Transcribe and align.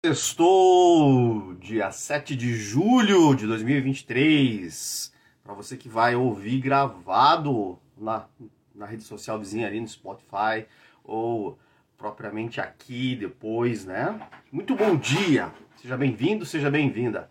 Estou 0.00 1.54
dia 1.54 1.90
7 1.90 2.36
de 2.36 2.54
julho 2.54 3.34
de 3.34 3.48
2023. 3.48 5.12
Para 5.42 5.54
você 5.54 5.76
que 5.76 5.88
vai 5.88 6.14
ouvir 6.14 6.60
gravado 6.60 7.76
na, 7.96 8.24
na 8.72 8.86
rede 8.86 9.02
social 9.02 9.40
vizinha 9.40 9.66
ali 9.66 9.80
no 9.80 9.88
Spotify 9.88 10.66
ou 11.02 11.58
propriamente 11.96 12.60
aqui 12.60 13.16
depois, 13.16 13.84
né? 13.84 14.20
Muito 14.52 14.76
bom 14.76 14.94
dia. 14.94 15.52
Seja 15.74 15.96
bem-vindo, 15.96 16.46
seja 16.46 16.70
bem-vinda. 16.70 17.28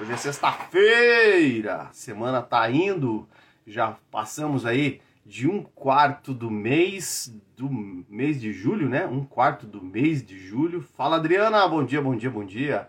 Hoje 0.00 0.10
é 0.10 0.16
sexta-feira. 0.16 1.88
Semana 1.92 2.42
tá 2.42 2.68
indo. 2.68 3.28
Já 3.64 3.96
passamos 4.10 4.66
aí 4.66 5.00
de 5.28 5.46
um 5.46 5.62
quarto 5.62 6.32
do 6.32 6.50
mês 6.50 7.30
do 7.54 7.68
mês 7.68 8.40
de 8.40 8.50
julho, 8.50 8.88
né? 8.88 9.04
Um 9.04 9.22
quarto 9.22 9.66
do 9.66 9.84
mês 9.84 10.24
de 10.24 10.38
julho. 10.38 10.80
Fala 10.80 11.16
Adriana, 11.16 11.68
bom 11.68 11.84
dia, 11.84 12.00
bom 12.00 12.16
dia, 12.16 12.30
bom 12.30 12.46
dia. 12.46 12.88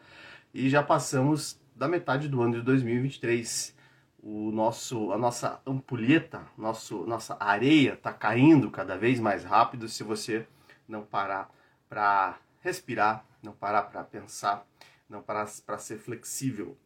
E 0.54 0.70
já 0.70 0.82
passamos 0.82 1.60
da 1.76 1.86
metade 1.86 2.30
do 2.30 2.42
ano 2.42 2.54
de 2.54 2.62
2023. 2.62 3.76
O 4.24 4.52
nosso, 4.52 5.12
a 5.12 5.18
nossa 5.18 5.62
ampulheta, 5.68 6.42
nosso, 6.58 7.06
nossa 7.06 7.36
areia 7.42 7.96
está 7.96 8.14
caindo 8.14 8.72
cada 8.72 8.98
vez 8.98 9.20
mais 9.20 9.44
rápido 9.44 9.90
se 9.90 10.02
você 10.02 10.48
não 10.88 11.04
parar 11.04 11.52
para 11.90 12.38
respirar, 12.62 13.26
não 13.44 13.52
parar 13.52 13.82
para 13.84 14.02
pensar, 14.02 14.66
não 15.10 15.22
parar 15.22 15.46
para 15.66 15.78
ser 15.78 15.98
flexível. 15.98 16.78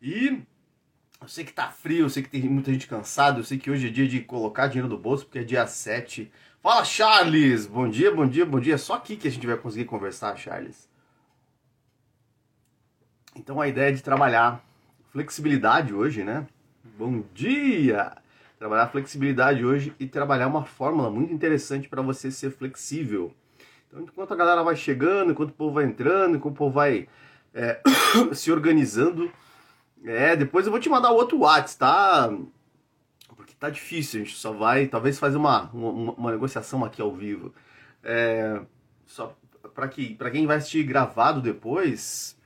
E 0.00 0.40
eu 1.20 1.28
sei 1.28 1.44
que 1.44 1.52
tá 1.52 1.68
frio, 1.68 2.06
eu 2.06 2.10
sei 2.10 2.22
que 2.22 2.30
tem 2.30 2.42
muita 2.42 2.72
gente 2.72 2.86
cansada, 2.86 3.38
eu 3.38 3.44
sei 3.44 3.58
que 3.58 3.70
hoje 3.70 3.88
é 3.88 3.90
dia 3.90 4.08
de 4.08 4.20
colocar 4.20 4.68
dinheiro 4.68 4.88
no 4.88 4.96
bolso, 4.96 5.26
porque 5.26 5.40
é 5.40 5.44
dia 5.44 5.66
7. 5.66 6.32
Fala, 6.62 6.84
Charles! 6.84 7.66
Bom 7.66 7.88
dia, 7.88 8.14
bom 8.14 8.26
dia, 8.26 8.46
bom 8.46 8.58
dia. 8.58 8.78
Só 8.78 8.94
aqui 8.94 9.16
que 9.16 9.28
a 9.28 9.30
gente 9.30 9.46
vai 9.46 9.56
conseguir 9.56 9.84
conversar, 9.84 10.36
Charles. 10.36 10.88
Então 13.36 13.60
a 13.60 13.68
ideia 13.68 13.90
é 13.90 13.92
de 13.92 14.02
trabalhar 14.02 14.64
flexibilidade 15.12 15.92
hoje, 15.92 16.24
né? 16.24 16.46
Bom 16.98 17.22
dia! 17.34 18.16
Trabalhar 18.58 18.88
flexibilidade 18.88 19.64
hoje 19.64 19.94
e 20.00 20.06
trabalhar 20.06 20.46
uma 20.46 20.64
fórmula 20.64 21.10
muito 21.10 21.32
interessante 21.32 21.88
para 21.88 22.02
você 22.02 22.30
ser 22.30 22.50
flexível. 22.50 23.34
Então, 23.88 24.02
enquanto 24.02 24.32
a 24.32 24.36
galera 24.36 24.62
vai 24.62 24.76
chegando, 24.76 25.32
enquanto 25.32 25.50
o 25.50 25.54
povo 25.54 25.74
vai 25.74 25.84
entrando, 25.84 26.36
enquanto 26.36 26.54
o 26.54 26.58
povo 26.58 26.74
vai 26.74 27.08
é, 27.54 27.80
se 28.32 28.52
organizando, 28.52 29.30
é, 30.04 30.36
depois 30.36 30.66
eu 30.66 30.72
vou 30.72 30.80
te 30.80 30.88
mandar 30.88 31.10
outro 31.10 31.40
WhatsApp, 31.40 31.78
tá? 31.78 32.32
Porque 33.36 33.54
tá 33.54 33.70
difícil, 33.70 34.20
a 34.20 34.24
gente 34.24 34.36
só 34.36 34.52
vai 34.52 34.86
talvez 34.86 35.18
fazer 35.18 35.36
uma, 35.36 35.70
uma, 35.72 36.12
uma 36.12 36.30
negociação 36.30 36.84
aqui 36.84 37.00
ao 37.00 37.14
vivo. 37.14 37.54
É, 38.02 38.60
só 39.06 39.36
para 39.74 39.88
que, 39.88 40.14
pra 40.14 40.30
quem 40.30 40.46
vai 40.46 40.56
assistir 40.56 40.82
gravado 40.84 41.40
depois, 41.40 42.38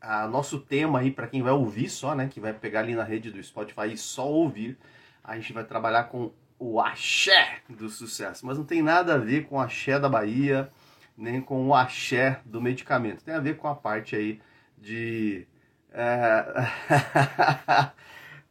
a 0.00 0.26
nosso 0.26 0.60
tema 0.60 1.00
aí, 1.00 1.10
para 1.10 1.26
quem 1.26 1.42
vai 1.42 1.52
ouvir 1.52 1.88
só, 1.88 2.14
né? 2.14 2.28
Que 2.28 2.40
vai 2.40 2.52
pegar 2.52 2.80
ali 2.80 2.94
na 2.94 3.04
rede 3.04 3.30
do 3.30 3.42
Spotify 3.42 3.92
e 3.92 3.96
só 3.96 4.28
ouvir, 4.28 4.78
a 5.22 5.34
gente 5.36 5.52
vai 5.52 5.64
trabalhar 5.64 6.04
com 6.04 6.32
o 6.58 6.80
axé 6.80 7.60
do 7.68 7.88
sucesso. 7.88 8.46
Mas 8.46 8.58
não 8.58 8.64
tem 8.64 8.82
nada 8.82 9.14
a 9.14 9.18
ver 9.18 9.46
com 9.46 9.56
o 9.56 9.60
axé 9.60 9.98
da 9.98 10.08
Bahia, 10.08 10.70
nem 11.16 11.40
com 11.40 11.66
o 11.66 11.74
axé 11.74 12.40
do 12.44 12.60
medicamento. 12.60 13.24
Tem 13.24 13.34
a 13.34 13.40
ver 13.40 13.56
com 13.56 13.68
a 13.68 13.74
parte 13.74 14.16
aí 14.16 14.40
de 14.76 15.46
é... 15.92 16.44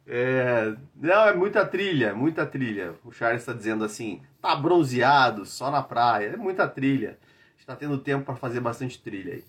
é... 0.07 0.75
Não, 0.95 1.27
é 1.27 1.33
muita 1.33 1.65
trilha, 1.65 2.13
muita 2.13 2.45
trilha. 2.45 2.95
O 3.03 3.11
Charles 3.11 3.41
está 3.41 3.53
dizendo 3.53 3.83
assim, 3.83 4.21
tá 4.41 4.55
bronzeado, 4.55 5.45
só 5.45 5.71
na 5.71 5.81
praia. 5.81 6.29
É 6.29 6.37
muita 6.37 6.67
trilha. 6.67 7.17
Está 7.57 7.75
tendo 7.75 7.97
tempo 7.97 8.25
para 8.25 8.35
fazer 8.35 8.59
bastante 8.59 9.01
trilha 9.01 9.33
aí. 9.33 9.43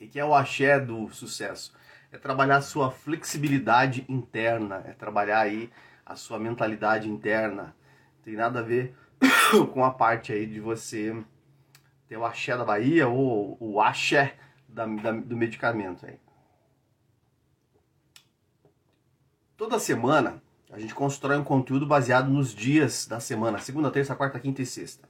O 0.00 0.08
que 0.08 0.18
é 0.18 0.24
o 0.24 0.34
axé 0.34 0.78
do 0.78 1.08
sucesso? 1.10 1.72
É 2.10 2.16
trabalhar 2.16 2.56
a 2.56 2.62
sua 2.62 2.90
flexibilidade 2.90 4.04
interna, 4.08 4.82
é 4.86 4.92
trabalhar 4.92 5.40
aí 5.40 5.70
a 6.06 6.16
sua 6.16 6.38
mentalidade 6.38 7.08
interna. 7.08 7.76
Tem 8.22 8.34
nada 8.34 8.60
a 8.60 8.62
ver 8.62 8.94
com 9.74 9.84
a 9.84 9.90
parte 9.90 10.32
aí 10.32 10.46
de 10.46 10.60
você 10.60 11.14
ter 12.08 12.16
o 12.16 12.24
axé 12.24 12.56
da 12.56 12.64
Bahia 12.64 13.08
ou 13.08 13.58
o 13.60 13.80
axé 13.80 14.36
da, 14.66 14.86
da, 14.86 15.12
do 15.12 15.36
medicamento 15.36 16.06
aí. 16.06 16.18
Toda 19.58 19.80
semana 19.80 20.40
a 20.70 20.78
gente 20.78 20.94
constrói 20.94 21.36
um 21.36 21.42
conteúdo 21.42 21.84
baseado 21.84 22.30
nos 22.30 22.54
dias 22.54 23.08
da 23.08 23.18
semana, 23.18 23.58
segunda, 23.58 23.90
terça, 23.90 24.14
quarta, 24.14 24.38
quinta 24.38 24.62
e 24.62 24.66
sexta. 24.66 25.08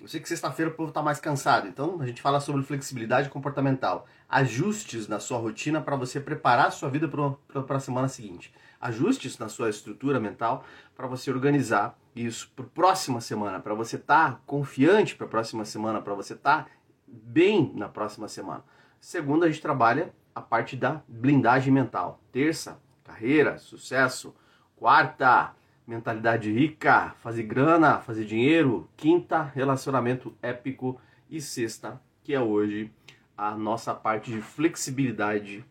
Eu 0.00 0.08
sei 0.08 0.20
que 0.20 0.28
sexta-feira 0.28 0.70
o 0.70 0.74
povo 0.74 0.88
está 0.88 1.02
mais 1.02 1.20
cansado, 1.20 1.68
então 1.68 2.00
a 2.00 2.06
gente 2.06 2.22
fala 2.22 2.40
sobre 2.40 2.62
flexibilidade 2.62 3.28
comportamental, 3.28 4.06
ajustes 4.26 5.06
na 5.06 5.20
sua 5.20 5.36
rotina 5.36 5.82
para 5.82 5.96
você 5.96 6.18
preparar 6.18 6.68
a 6.68 6.70
sua 6.70 6.88
vida 6.88 7.06
para 7.06 7.76
a 7.76 7.80
semana 7.80 8.08
seguinte, 8.08 8.54
ajustes 8.80 9.36
na 9.36 9.50
sua 9.50 9.68
estrutura 9.68 10.18
mental 10.18 10.64
para 10.96 11.06
você 11.06 11.30
organizar 11.30 11.94
isso 12.16 12.50
para 12.56 12.64
a 12.64 12.68
próxima 12.68 13.20
semana, 13.20 13.60
para 13.60 13.74
você 13.74 13.96
estar 13.96 14.32
tá 14.32 14.40
confiante 14.46 15.14
para 15.14 15.26
a 15.26 15.30
próxima 15.30 15.66
semana, 15.66 16.00
para 16.00 16.14
você 16.14 16.32
estar 16.32 16.64
tá 16.64 16.70
bem 17.06 17.70
na 17.74 17.86
próxima 17.86 18.28
semana. 18.28 18.64
Segunda, 18.98 19.44
a 19.44 19.50
gente 19.50 19.60
trabalha 19.60 20.10
a 20.34 20.40
parte 20.40 20.74
da 20.74 21.02
blindagem 21.06 21.70
mental. 21.70 22.18
Terça, 22.32 22.80
carreira, 23.08 23.58
sucesso. 23.58 24.34
Quarta, 24.76 25.54
mentalidade 25.86 26.52
rica, 26.52 27.14
fazer 27.22 27.42
grana, 27.44 27.98
fazer 27.98 28.24
dinheiro. 28.24 28.88
Quinta, 28.96 29.42
relacionamento 29.42 30.34
épico. 30.42 31.00
E 31.30 31.42
sexta, 31.42 32.00
que 32.22 32.32
é 32.32 32.40
hoje 32.40 32.90
a 33.36 33.54
nossa 33.54 33.94
parte 33.94 34.30
de 34.30 34.40
flexibilidade 34.40 35.64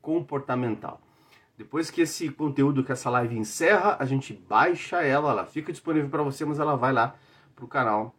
comportamental. 0.00 1.00
Depois 1.58 1.90
que 1.90 2.02
esse 2.02 2.30
conteúdo, 2.30 2.84
que 2.84 2.92
essa 2.92 3.10
live 3.10 3.36
encerra, 3.36 3.96
a 3.98 4.04
gente 4.04 4.32
baixa 4.32 5.02
ela, 5.02 5.30
ela 5.30 5.44
fica 5.44 5.72
disponível 5.72 6.08
para 6.08 6.22
você, 6.22 6.44
mas 6.44 6.58
ela 6.58 6.76
vai 6.76 6.92
lá 6.92 7.14
pro 7.54 7.66
canal 7.66 8.14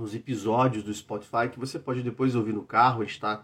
nos 0.00 0.14
episódios 0.14 0.82
do 0.82 0.92
Spotify 0.94 1.48
que 1.52 1.60
você 1.60 1.78
pode 1.78 2.02
depois 2.02 2.34
ouvir 2.34 2.54
no 2.54 2.62
carro, 2.62 3.02
está 3.02 3.42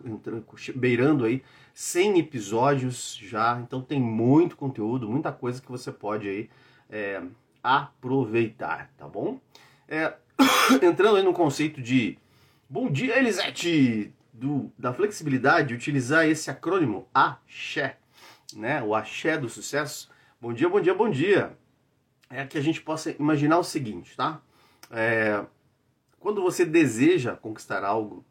beirando 0.74 1.26
aí 1.26 1.42
100 1.74 2.18
episódios 2.18 3.14
já, 3.20 3.60
então 3.60 3.82
tem 3.82 4.00
muito 4.00 4.56
conteúdo, 4.56 5.08
muita 5.08 5.30
coisa 5.30 5.60
que 5.60 5.70
você 5.70 5.92
pode 5.92 6.26
aí 6.26 6.50
é, 6.88 7.22
aproveitar, 7.62 8.90
tá 8.96 9.06
bom? 9.06 9.38
É, 9.86 10.14
entrando 10.82 11.16
aí 11.16 11.22
no 11.22 11.34
conceito 11.34 11.82
de 11.82 12.18
bom 12.68 12.90
dia 12.90 13.18
Elisete 13.18 14.14
do, 14.32 14.72
da 14.78 14.94
flexibilidade, 14.94 15.74
utilizar 15.74 16.26
esse 16.26 16.50
acrônimo 16.50 17.06
AXÉ, 17.12 17.96
né? 18.54 18.82
O 18.82 18.94
AXÉ 18.94 19.36
do 19.36 19.48
sucesso. 19.48 20.10
Bom 20.40 20.52
dia, 20.52 20.68
bom 20.68 20.80
dia, 20.80 20.94
bom 20.94 21.10
dia. 21.10 21.56
É 22.30 22.44
que 22.46 22.58
a 22.58 22.62
gente 22.62 22.80
possa 22.80 23.10
imaginar 23.12 23.58
o 23.58 23.64
seguinte, 23.64 24.16
tá? 24.16 24.40
É, 24.90 25.44
quando 26.18 26.42
você 26.42 26.64
deseja 26.64 27.36
conquistar 27.36 27.84
algo, 27.84 28.24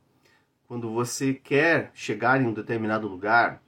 quando 0.67 0.91
você 0.91 1.33
quer 1.33 1.91
chegar 1.93 2.41
em 2.41 2.47
um 2.47 2.53
determinado 2.53 3.07
lugar, 3.07 3.61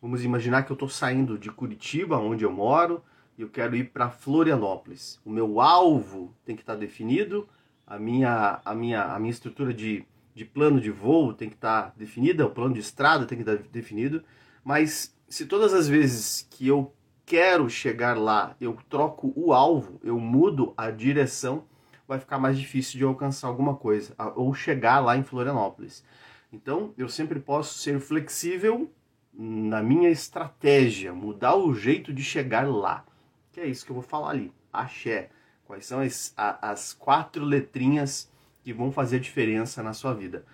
vamos 0.00 0.24
imaginar 0.24 0.64
que 0.64 0.72
eu 0.72 0.74
estou 0.74 0.88
saindo 0.88 1.38
de 1.38 1.50
Curitiba, 1.50 2.18
onde 2.18 2.44
eu 2.44 2.52
moro, 2.52 3.02
e 3.36 3.42
eu 3.42 3.48
quero 3.48 3.74
ir 3.74 3.90
para 3.90 4.10
Florianópolis. 4.10 5.20
O 5.24 5.30
meu 5.30 5.60
alvo 5.60 6.34
tem 6.44 6.54
que 6.54 6.62
estar 6.62 6.74
tá 6.74 6.78
definido, 6.78 7.48
a 7.86 7.98
minha, 7.98 8.60
a 8.64 8.74
minha, 8.74 9.02
a 9.04 9.18
minha 9.18 9.30
estrutura 9.30 9.72
de, 9.72 10.04
de 10.34 10.44
plano 10.44 10.80
de 10.80 10.90
voo 10.90 11.32
tem 11.32 11.48
que 11.48 11.54
estar 11.54 11.82
tá 11.84 11.92
definida, 11.96 12.46
o 12.46 12.50
plano 12.50 12.74
de 12.74 12.80
estrada 12.80 13.26
tem 13.26 13.38
que 13.38 13.42
estar 13.42 13.56
tá 13.62 13.68
definido, 13.72 14.22
mas 14.64 15.14
se 15.28 15.46
todas 15.46 15.72
as 15.72 15.88
vezes 15.88 16.46
que 16.50 16.68
eu 16.68 16.92
quero 17.24 17.68
chegar 17.70 18.18
lá, 18.18 18.54
eu 18.60 18.76
troco 18.88 19.32
o 19.34 19.52
alvo, 19.52 19.98
eu 20.04 20.18
mudo 20.18 20.74
a 20.76 20.90
direção, 20.90 21.64
vai 22.12 22.18
ficar 22.18 22.38
mais 22.38 22.58
difícil 22.58 22.98
de 22.98 23.04
alcançar 23.04 23.48
alguma 23.48 23.74
coisa 23.74 24.14
ou 24.36 24.52
chegar 24.52 25.00
lá 25.00 25.16
em 25.16 25.22
Florianópolis. 25.22 26.04
Então, 26.52 26.92
eu 26.98 27.08
sempre 27.08 27.40
posso 27.40 27.78
ser 27.78 27.98
flexível 28.00 28.90
na 29.32 29.82
minha 29.82 30.10
estratégia, 30.10 31.14
mudar 31.14 31.56
o 31.56 31.74
jeito 31.74 32.12
de 32.12 32.22
chegar 32.22 32.68
lá. 32.68 33.04
Que 33.50 33.60
é 33.60 33.66
isso 33.66 33.86
que 33.86 33.90
eu 33.90 33.94
vou 33.94 34.02
falar 34.02 34.30
ali. 34.30 34.52
Axé. 34.70 35.30
Quais 35.64 35.86
são 35.86 36.00
as, 36.00 36.34
as 36.36 36.92
quatro 36.92 37.42
letrinhas 37.44 38.30
que 38.62 38.74
vão 38.74 38.92
fazer 38.92 39.16
a 39.16 39.20
diferença 39.20 39.82
na 39.82 39.94
sua 39.94 40.12
vida? 40.12 40.44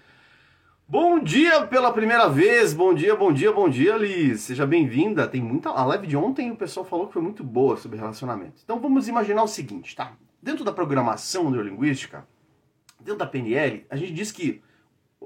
Bom 0.87 1.19
dia 1.19 1.67
pela 1.67 1.93
primeira 1.93 2.29
vez, 2.29 2.73
bom 2.73 2.95
dia, 2.95 3.17
bom 3.17 3.33
dia, 3.33 3.53
bom 3.53 3.69
dia, 3.69 3.97
Liz. 3.97 4.43
Seja 4.43 4.65
bem-vinda. 4.65 5.27
Tem 5.27 5.43
muita. 5.43 5.71
A 5.71 5.85
live 5.85 6.07
de 6.07 6.17
ontem 6.17 6.53
o 6.53 6.57
pessoal 6.57 6.87
falou 6.87 7.09
que 7.09 7.15
foi 7.15 7.23
muito 7.23 7.43
boa 7.43 7.77
sobre 7.77 7.99
relacionamento. 7.99 8.63
Então 8.63 8.79
vamos 8.79 9.09
imaginar 9.09 9.43
o 9.43 9.49
seguinte, 9.49 9.97
tá? 9.97 10.17
Dentro 10.43 10.65
da 10.65 10.73
programação 10.73 11.51
neurolinguística, 11.51 12.27
dentro 12.99 13.19
da 13.19 13.27
PNL, 13.27 13.87
a 13.91 13.97
gente 13.97 14.13
diz 14.13 14.31
que, 14.31 14.63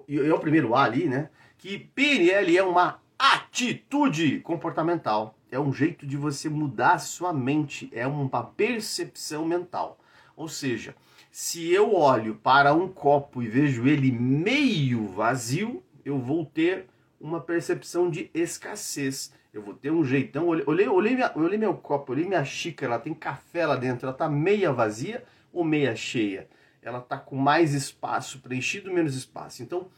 é 0.09 0.33
o 0.33 0.39
primeiro 0.39 0.75
A 0.75 0.85
ali, 0.85 1.09
né? 1.09 1.29
Que 1.59 1.79
PNL 1.79 2.57
é 2.57 2.63
uma 2.63 3.01
atitude 3.19 4.41
comportamental. 4.41 5.37
É 5.51 5.61
um 5.61 5.73
jeito 5.73 6.07
de 6.07 6.17
você 6.17 6.49
mudar 6.49 6.95
a 6.95 6.99
sua 6.99 7.33
mente, 7.33 7.91
é 7.93 8.07
uma 8.07 8.43
percepção 8.43 9.45
mental. 9.45 9.99
Ou 10.35 10.49
seja, 10.49 10.97
se 11.31 11.71
eu 11.71 11.95
olho 11.95 12.35
para 12.35 12.75
um 12.75 12.89
copo 12.89 13.43
e 13.43 13.49
vejo 13.49 13.87
ele 13.87 14.11
meio 14.11 15.07
vazio, 15.07 15.83
eu 16.05 16.19
vou 16.19 16.45
ter 16.45 16.87
uma 17.21 17.41
percepção 17.41 18.11
de 18.11 18.31
escassez. 18.35 19.33
Eu 19.53 19.61
vou 19.61 19.75
ter 19.75 19.91
um 19.91 20.03
jeitão. 20.03 20.47
Olhei, 20.49 20.89
olhei, 20.89 21.15
minha, 21.15 21.31
olhei 21.35 21.59
meu 21.59 21.75
copo, 21.75 22.13
olhei 22.13 22.27
minha 22.27 22.45
xícara, 22.45 22.95
ela 22.95 23.03
tem 23.03 23.13
café 23.13 23.67
lá 23.67 23.77
dentro, 23.77 24.07
ela 24.07 24.17
tá 24.17 24.29
meia 24.29 24.73
vazia 24.73 25.23
ou 25.53 25.63
meia 25.63 25.95
cheia? 25.95 26.49
Ela 26.81 27.01
tá 27.01 27.19
com 27.19 27.37
mais 27.37 27.75
espaço, 27.75 28.41
preenchido 28.41 28.91
menos 28.91 29.15
espaço. 29.15 29.63
Então, 29.63 29.89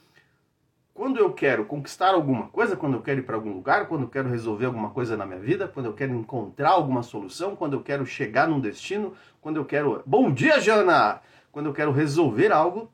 quando 0.92 1.18
eu 1.18 1.32
quero 1.32 1.64
conquistar 1.66 2.10
alguma 2.14 2.48
coisa, 2.48 2.76
quando 2.76 2.94
eu 2.94 3.02
quero 3.02 3.20
ir 3.20 3.22
para 3.22 3.36
algum 3.36 3.52
lugar, 3.52 3.86
quando 3.86 4.02
eu 4.02 4.08
quero 4.08 4.28
resolver 4.28 4.66
alguma 4.66 4.90
coisa 4.90 5.16
na 5.16 5.24
minha 5.24 5.38
vida, 5.38 5.68
quando 5.68 5.86
eu 5.86 5.92
quero 5.92 6.12
encontrar 6.12 6.70
alguma 6.70 7.04
solução, 7.04 7.54
quando 7.54 7.74
eu 7.74 7.82
quero 7.82 8.04
chegar 8.04 8.48
num 8.48 8.60
destino, 8.60 9.14
quando 9.40 9.56
eu 9.56 9.64
quero. 9.64 10.02
Bom 10.04 10.32
dia, 10.32 10.60
Jana! 10.60 11.20
Quando 11.52 11.66
eu 11.66 11.72
quero 11.72 11.92
resolver 11.92 12.50
algo, 12.50 12.90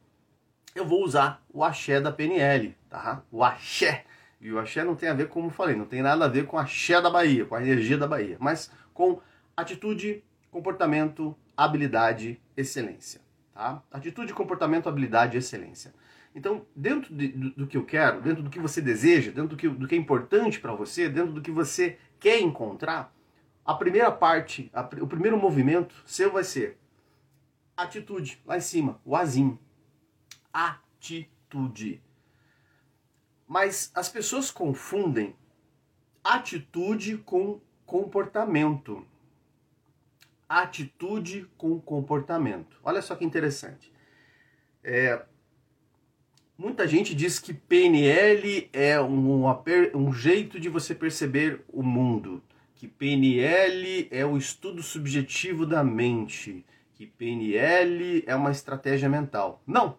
eu 0.74 0.84
vou 0.84 1.02
usar 1.02 1.42
o 1.52 1.64
axé 1.64 2.00
da 2.00 2.12
PNL, 2.12 2.76
tá? 2.90 3.22
O 3.32 3.42
axé. 3.42 4.04
E 4.40 4.50
o 4.50 4.58
axé 4.58 4.82
não 4.82 4.96
tem 4.96 5.08
a 5.08 5.14
ver, 5.14 5.28
como 5.28 5.50
falei, 5.50 5.76
não 5.76 5.84
tem 5.84 6.00
nada 6.00 6.24
a 6.24 6.28
ver 6.28 6.46
com 6.46 6.58
a 6.58 6.62
axé 6.62 7.00
da 7.00 7.10
Bahia, 7.10 7.44
com 7.44 7.54
a 7.54 7.62
energia 7.62 7.98
da 7.98 8.06
Bahia, 8.06 8.36
mas 8.40 8.70
com 8.94 9.20
atitude, 9.56 10.24
comportamento, 10.50 11.36
habilidade, 11.56 12.40
excelência, 12.56 13.20
tá? 13.52 13.82
Atitude, 13.90 14.32
comportamento, 14.32 14.88
habilidade, 14.88 15.36
excelência. 15.36 15.92
Então, 16.34 16.64
dentro 16.74 17.14
de, 17.14 17.28
do, 17.28 17.50
do, 17.50 17.66
que 17.66 17.76
eu 17.76 17.84
quero, 17.84 18.22
dentro 18.22 18.42
do 18.42 18.50
que 18.50 18.58
você 18.58 18.80
deseja, 18.80 19.30
dentro 19.30 19.48
do 19.48 19.56
que, 19.56 19.68
do 19.68 19.86
que 19.86 19.94
é 19.94 19.98
importante 19.98 20.58
para 20.58 20.72
você, 20.72 21.08
dentro 21.08 21.32
do 21.32 21.42
que 21.42 21.50
você 21.50 21.98
quer 22.18 22.40
encontrar, 22.40 23.12
a 23.64 23.74
primeira 23.74 24.10
parte, 24.10 24.70
a, 24.72 24.80
o 25.00 25.06
primeiro 25.06 25.36
movimento 25.36 25.94
seu 26.06 26.32
vai 26.32 26.44
ser 26.44 26.78
atitude, 27.76 28.40
lá 28.46 28.56
em 28.56 28.60
cima, 28.60 29.00
o 29.04 29.16
azinho. 29.16 29.58
Atitude. 30.52 32.02
Mas 33.50 33.90
as 33.96 34.08
pessoas 34.08 34.48
confundem 34.48 35.34
atitude 36.22 37.18
com 37.18 37.60
comportamento. 37.84 39.04
Atitude 40.48 41.50
com 41.58 41.80
comportamento. 41.80 42.76
Olha 42.84 43.02
só 43.02 43.16
que 43.16 43.24
interessante. 43.24 43.92
É, 44.84 45.24
Muita 46.56 46.86
gente 46.86 47.12
diz 47.12 47.40
que 47.40 47.52
PNL 47.52 48.68
é 48.72 49.00
um, 49.00 49.46
um 49.94 50.12
jeito 50.12 50.60
de 50.60 50.68
você 50.68 50.94
perceber 50.94 51.64
o 51.72 51.82
mundo, 51.82 52.40
que 52.76 52.86
PNL 52.86 54.06
é 54.12 54.24
o 54.24 54.36
estudo 54.36 54.80
subjetivo 54.80 55.66
da 55.66 55.82
mente, 55.82 56.64
que 56.92 57.04
PNL 57.04 58.22
é 58.26 58.34
uma 58.36 58.52
estratégia 58.52 59.08
mental. 59.08 59.60
Não! 59.66 59.96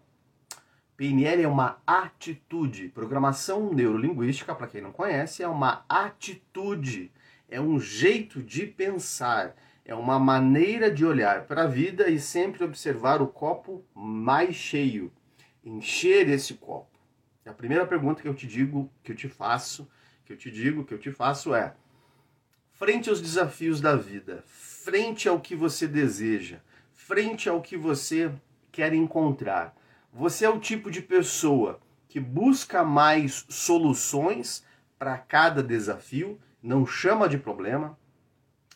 PNL 1.02 1.42
é 1.42 1.48
uma 1.48 1.82
atitude. 1.88 2.90
Programação 2.90 3.74
neurolinguística, 3.74 4.54
para 4.54 4.68
quem 4.68 4.82
não 4.82 4.92
conhece, 4.92 5.42
é 5.42 5.48
uma 5.48 5.84
atitude, 5.90 7.12
é 7.50 7.60
um 7.60 7.80
jeito 7.80 8.40
de 8.40 8.68
pensar, 8.68 9.56
é 9.84 9.96
uma 9.96 10.20
maneira 10.20 10.92
de 10.92 11.04
olhar 11.04 11.46
para 11.46 11.64
a 11.64 11.68
vida 11.68 12.08
e 12.08 12.20
sempre 12.20 12.64
observar 12.64 13.20
o 13.20 13.26
copo 13.26 13.84
mais 13.96 14.54
cheio 14.54 15.12
encher 15.66 16.30
esse 16.30 16.54
copo? 16.54 17.00
A 17.48 17.52
primeira 17.52 17.88
pergunta 17.88 18.22
que 18.22 18.28
eu 18.28 18.36
te 18.36 18.46
digo, 18.46 18.88
que 19.02 19.12
eu 19.12 19.16
te 19.16 19.28
faço, 19.28 19.90
que 20.24 20.32
eu 20.32 20.38
te 20.38 20.52
digo, 20.52 20.86
que 20.86 20.94
eu 20.94 21.00
te 21.00 21.12
faço 21.12 21.56
é: 21.56 21.74
frente 22.74 23.10
aos 23.10 23.20
desafios 23.20 23.82
da 23.82 23.96
vida, 23.96 24.44
frente 24.46 25.28
ao 25.28 25.40
que 25.40 25.56
você 25.56 25.88
deseja, 25.88 26.60
frente 26.94 27.50
ao 27.50 27.60
que 27.60 27.76
você 27.76 28.32
quer 28.72 28.94
encontrar, 28.94 29.76
você 30.14 30.46
é 30.46 30.50
o 30.50 30.60
tipo 30.60 30.92
de 30.92 31.02
pessoa 31.02 31.80
que 32.10 32.20
busca 32.20 32.84
mais 32.84 33.46
soluções 33.48 34.66
para 35.00 35.18
cada 35.18 35.64
desafio, 35.64 36.38
não 36.62 36.86
chama 36.86 37.30
de 37.30 37.38
problema, 37.38 37.98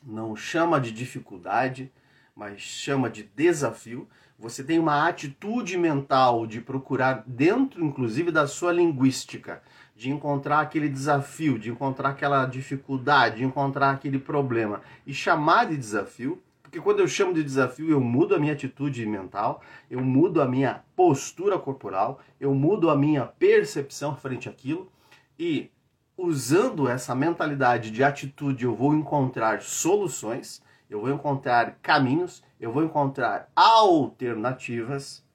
não 0.01 0.35
chama 0.35 0.79
de 0.79 0.91
dificuldade, 0.91 1.91
mas 2.33 2.61
chama 2.61 3.09
de 3.09 3.23
desafio. 3.23 4.07
Você 4.39 4.63
tem 4.63 4.79
uma 4.79 5.07
atitude 5.07 5.77
mental 5.77 6.47
de 6.47 6.61
procurar 6.61 7.23
dentro, 7.27 7.83
inclusive, 7.83 8.31
da 8.31 8.47
sua 8.47 8.71
linguística, 8.71 9.61
de 9.95 10.09
encontrar 10.09 10.61
aquele 10.61 10.89
desafio, 10.89 11.59
de 11.59 11.69
encontrar 11.69 12.09
aquela 12.09 12.45
dificuldade, 12.45 13.37
de 13.37 13.43
encontrar 13.43 13.91
aquele 13.91 14.19
problema 14.19 14.81
e 15.05 15.13
chamar 15.13 15.65
de 15.65 15.77
desafio, 15.77 16.41
porque 16.75 16.83
quando 16.83 16.99
eu 16.99 17.07
chamo 17.07 17.33
de 17.33 17.41
desafio, 17.41 17.89
eu 17.89 18.01
mudo 18.01 18.35
a 18.35 18.39
minha 18.39 18.51
atitude 18.51 19.05
mental, 19.05 19.61
eu 19.89 20.01
mudo 20.01 20.41
a 20.41 20.45
minha 20.45 20.83
postura 20.93 21.57
corporal, 21.57 22.19
eu 22.37 22.53
mudo 22.53 22.89
a 22.89 22.97
minha 22.97 23.25
percepção 23.25 24.13
frente 24.17 24.49
àquilo 24.49 24.91
e 25.39 25.71
usando 26.17 26.89
essa 26.89 27.15
mentalidade 27.15 27.91
de 27.91 28.03
atitude, 28.03 28.65
eu 28.65 28.75
vou 28.75 28.93
encontrar 28.93 29.61
soluções 29.61 30.61
eu 30.89 30.99
vou 30.99 31.09
encontrar 31.09 31.79
caminhos, 31.81 32.43
eu 32.59 32.71
vou 32.71 32.83
encontrar 32.83 33.49
alternativas, 33.55 35.25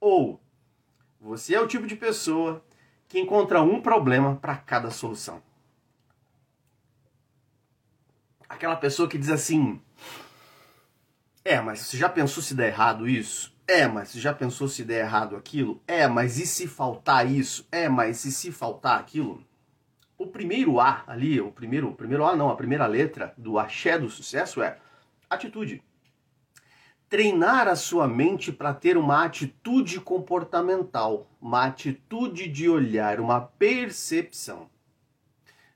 ou 0.00 0.40
você 1.20 1.54
é 1.54 1.60
o 1.60 1.68
tipo 1.68 1.86
de 1.86 1.94
pessoa 1.94 2.64
que 3.06 3.20
encontra 3.20 3.62
um 3.62 3.80
problema 3.80 4.34
para 4.34 4.56
cada 4.56 4.90
solução. 4.90 5.40
Aquela 8.48 8.74
pessoa 8.74 9.08
que 9.08 9.16
diz 9.16 9.30
assim: 9.30 9.80
É, 11.48 11.60
mas 11.60 11.78
você 11.78 11.96
já 11.96 12.08
pensou 12.08 12.42
se 12.42 12.56
der 12.56 12.66
errado 12.66 13.08
isso? 13.08 13.54
É, 13.68 13.86
mas 13.86 14.08
você 14.08 14.18
já 14.18 14.34
pensou 14.34 14.66
se 14.66 14.82
der 14.82 15.04
errado 15.04 15.36
aquilo? 15.36 15.80
É, 15.86 16.08
mas 16.08 16.38
e 16.38 16.44
se 16.44 16.66
faltar 16.66 17.30
isso? 17.30 17.68
É, 17.70 17.88
mas 17.88 18.24
e 18.24 18.32
se 18.32 18.50
faltar 18.50 18.98
aquilo? 18.98 19.46
O 20.18 20.26
primeiro 20.26 20.80
A 20.80 21.04
ali, 21.06 21.40
o 21.40 21.52
primeiro, 21.52 21.90
o 21.90 21.94
primeiro 21.94 22.26
A 22.26 22.34
não, 22.34 22.50
a 22.50 22.56
primeira 22.56 22.84
letra 22.88 23.32
do 23.38 23.60
axé 23.60 23.96
do 23.96 24.10
sucesso 24.10 24.60
é 24.60 24.76
Atitude. 25.30 25.80
Treinar 27.08 27.68
a 27.68 27.76
sua 27.76 28.08
mente 28.08 28.50
para 28.50 28.74
ter 28.74 28.96
uma 28.96 29.24
atitude 29.24 30.00
comportamental, 30.00 31.30
uma 31.40 31.66
atitude 31.66 32.48
de 32.48 32.68
olhar, 32.68 33.20
uma 33.20 33.40
percepção. 33.40 34.68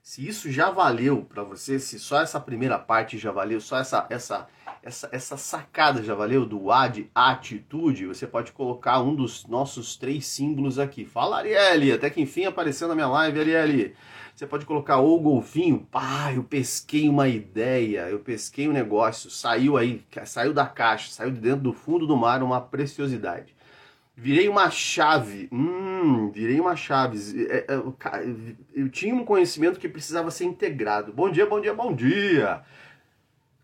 Se 0.03 0.27
isso 0.27 0.51
já 0.51 0.69
valeu 0.69 1.23
para 1.23 1.43
você, 1.43 1.79
se 1.79 1.97
só 1.97 2.19
essa 2.19 2.41
primeira 2.41 2.77
parte 2.77 3.17
já 3.17 3.31
valeu, 3.31 3.61
só 3.61 3.77
essa 3.77 4.05
essa 4.09 4.49
essa, 4.83 5.09
essa 5.11 5.37
sacada 5.37 6.03
já 6.03 6.15
valeu 6.15 6.45
do 6.45 6.71
A 6.71 6.87
de 6.87 7.09
atitude, 7.13 8.07
você 8.07 8.25
pode 8.25 8.51
colocar 8.51 9.01
um 9.01 9.15
dos 9.15 9.45
nossos 9.45 9.95
três 9.95 10.25
símbolos 10.25 10.79
aqui. 10.79 11.05
Fala, 11.05 11.37
Arielle, 11.37 11.91
até 11.91 12.09
que 12.09 12.21
enfim 12.21 12.45
apareceu 12.45 12.87
na 12.87 12.95
minha 12.95 13.07
live, 13.07 13.39
Arielle. 13.39 13.95
Você 14.35 14.47
pode 14.47 14.65
colocar 14.65 14.97
o 14.97 15.19
golfinho, 15.19 15.87
pá, 15.91 16.31
eu 16.33 16.43
pesquei 16.43 17.07
uma 17.07 17.27
ideia, 17.27 18.09
eu 18.09 18.19
pesquei 18.19 18.67
um 18.67 18.73
negócio, 18.73 19.29
saiu 19.29 19.77
aí, 19.77 20.03
saiu 20.25 20.53
da 20.53 20.65
caixa, 20.65 21.11
saiu 21.11 21.31
de 21.31 21.39
dentro 21.39 21.61
do 21.61 21.73
fundo 21.73 22.07
do 22.07 22.17
mar 22.17 22.41
uma 22.41 22.59
preciosidade. 22.59 23.53
Virei 24.15 24.49
uma 24.49 24.69
chave, 24.71 25.47
hum, 25.51 26.31
virei 26.31 26.59
uma 26.59 26.75
chave. 26.75 27.45
É, 27.49 27.65
é, 27.69 27.81
eu 28.73 28.89
tinha 28.89 29.13
um 29.13 29.23
conhecimento 29.23 29.79
que 29.79 29.87
precisava 29.87 30.31
ser 30.31 30.45
integrado. 30.45 31.13
Bom 31.13 31.29
dia, 31.29 31.45
bom 31.45 31.61
dia, 31.61 31.73
bom 31.73 31.93
dia. 31.93 32.61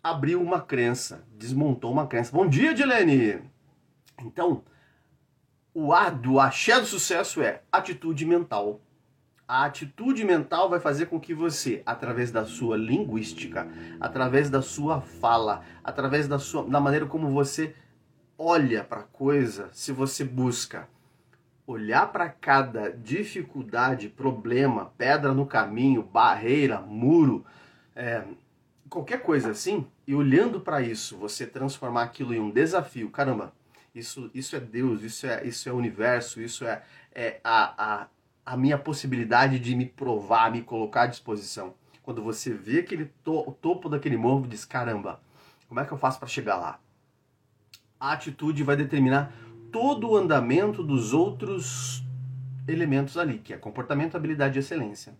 Abriu 0.04 0.42
uma 0.42 0.62
crença, 0.62 1.24
desmontou 1.38 1.92
uma 1.92 2.08
crença. 2.08 2.32
Bom 2.32 2.48
dia, 2.48 2.74
Dilene. 2.74 3.42
Então, 4.22 4.64
o 5.74 5.94
A 5.94 6.10
do 6.10 6.40
axé 6.40 6.80
do 6.80 6.86
sucesso 6.86 7.42
é 7.42 7.62
atitude 7.72 8.26
mental 8.26 8.82
a 9.48 9.64
atitude 9.64 10.26
mental 10.26 10.70
vai 10.70 10.80
fazer 10.80 11.06
com 11.06 11.20
que 11.20 11.34
você, 11.34 11.82
através 11.86 12.32
da 12.32 12.44
sua 12.44 12.76
linguística, 12.76 13.66
através 14.00 14.50
da 14.50 14.62
sua 14.62 15.00
fala, 15.00 15.64
através 15.82 16.28
da, 16.28 16.38
sua, 16.38 16.68
da 16.68 16.82
maneira 16.82 17.06
como 17.06 17.32
você 17.32 17.74
olha 18.38 18.84
para 18.84 19.02
a 19.02 19.06
coisa, 19.06 19.70
se 19.72 19.94
você 19.94 20.26
busca 20.26 20.90
olhar 21.66 22.12
para 22.12 22.28
cada 22.30 22.92
dificuldade, 22.92 24.10
problema, 24.10 24.92
pedra 24.98 25.34
no 25.34 25.46
caminho, 25.46 26.04
barreira, 26.04 26.82
muro, 26.82 27.46
é, 27.96 28.24
qualquer 28.90 29.22
coisa 29.22 29.52
assim, 29.52 29.86
e 30.06 30.16
olhando 30.16 30.60
para 30.60 30.82
isso, 30.82 31.18
você 31.18 31.46
transformar 31.46 32.04
aquilo 32.04 32.34
em 32.34 32.40
um 32.40 32.50
desafio, 32.50 33.10
caramba, 33.10 33.54
isso, 33.94 34.30
isso 34.34 34.56
é 34.56 34.60
Deus, 34.60 35.02
isso 35.04 35.26
é, 35.26 35.46
isso 35.46 35.68
é 35.68 35.72
universo, 35.72 36.42
isso 36.42 36.66
é, 36.66 36.84
é 37.14 37.40
a, 37.44 38.02
a 38.04 38.08
a 38.48 38.56
minha 38.56 38.78
possibilidade 38.78 39.60
de 39.60 39.76
me 39.76 39.86
provar, 39.86 40.50
me 40.50 40.62
colocar 40.62 41.02
à 41.02 41.08
disposição. 41.08 41.74
Quando 42.02 42.24
você 42.24 42.54
vê 42.54 42.80
aquele 42.80 43.12
to 43.22 43.44
o 43.46 43.52
topo 43.52 43.90
daquele 43.90 44.16
morro, 44.16 44.48
diz: 44.48 44.64
caramba, 44.64 45.20
como 45.68 45.82
é 45.82 45.86
que 45.86 45.92
eu 45.92 45.98
faço 45.98 46.18
para 46.18 46.30
chegar 46.30 46.56
lá? 46.56 46.80
A 48.00 48.14
atitude 48.14 48.64
vai 48.64 48.78
determinar 48.78 49.34
todo 49.70 50.12
o 50.12 50.16
andamento 50.16 50.82
dos 50.82 51.14
outros 51.14 52.02
elementos 52.66 53.18
ali, 53.18 53.40
que 53.40 53.54
é 53.54 53.58
comportamento, 53.58 54.16
habilidade 54.16 54.58
e 54.58 54.62
excelência. 54.62 55.14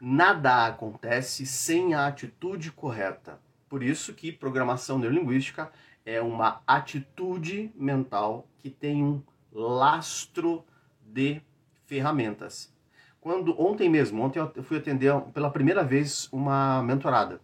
Nada 0.00 0.66
acontece 0.66 1.46
sem 1.46 1.94
a 1.94 2.06
atitude 2.06 2.70
correta. 2.70 3.38
Por 3.68 3.82
isso 3.82 4.12
que 4.12 4.30
programação 4.30 4.98
neurolinguística 4.98 5.70
é 6.04 6.20
uma 6.20 6.60
atitude 6.66 7.70
mental 7.74 8.46
que 8.58 8.70
tem 8.70 9.02
um 9.02 9.22
lastro 9.52 10.64
de 11.02 11.40
ferramentas. 11.86 12.72
quando 13.20 13.60
ontem 13.60 13.88
mesmo, 13.88 14.22
ontem 14.22 14.38
eu 14.38 14.62
fui 14.62 14.76
atender 14.76 15.12
pela 15.34 15.50
primeira 15.50 15.82
vez 15.82 16.28
uma 16.30 16.80
mentorada. 16.82 17.40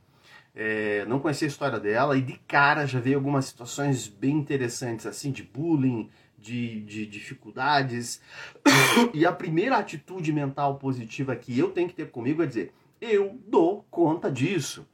É, 0.55 1.05
não 1.07 1.19
conhecia 1.19 1.49
a 1.49 1.51
história 1.51 1.81
dela 1.81 2.17
e 2.17 2.21
de 2.21 2.35
cara 2.47 2.87
já 2.87 3.01
veio 3.01 3.17
algumas 3.17 3.47
situações 3.47 4.07
bem 4.07 4.37
interessantes, 4.37 5.07
assim, 5.07 5.33
de 5.33 5.43
bullying, 5.43 6.09
de, 6.43 6.81
de 6.81 7.07
dificuldades. 7.07 8.21
e 9.15 9.25
a 9.25 9.33
primeira 9.33 9.77
atitude 9.77 10.33
mental 10.33 10.77
positiva 10.77 11.37
que 11.37 11.57
eu 11.59 11.71
tenho 11.71 11.89
que 11.89 11.95
ter 11.95 12.11
comigo 12.11 12.43
é 12.43 12.47
dizer: 12.47 12.75
eu 13.01 13.39
dou 13.47 13.87
conta 13.91 14.31
disso. 14.31 14.87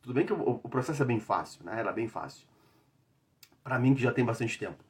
Tudo 0.00 0.14
bem 0.14 0.24
que 0.24 0.32
o, 0.32 0.60
o 0.62 0.68
processo 0.68 1.02
é 1.02 1.06
bem 1.06 1.20
fácil, 1.20 1.64
né? 1.64 1.78
Era 1.78 1.92
bem 1.92 2.08
fácil. 2.08 2.46
Para 3.62 3.78
mim 3.78 3.94
que 3.94 4.02
já 4.02 4.12
tem 4.12 4.24
bastante 4.24 4.58
tempo. 4.58 4.82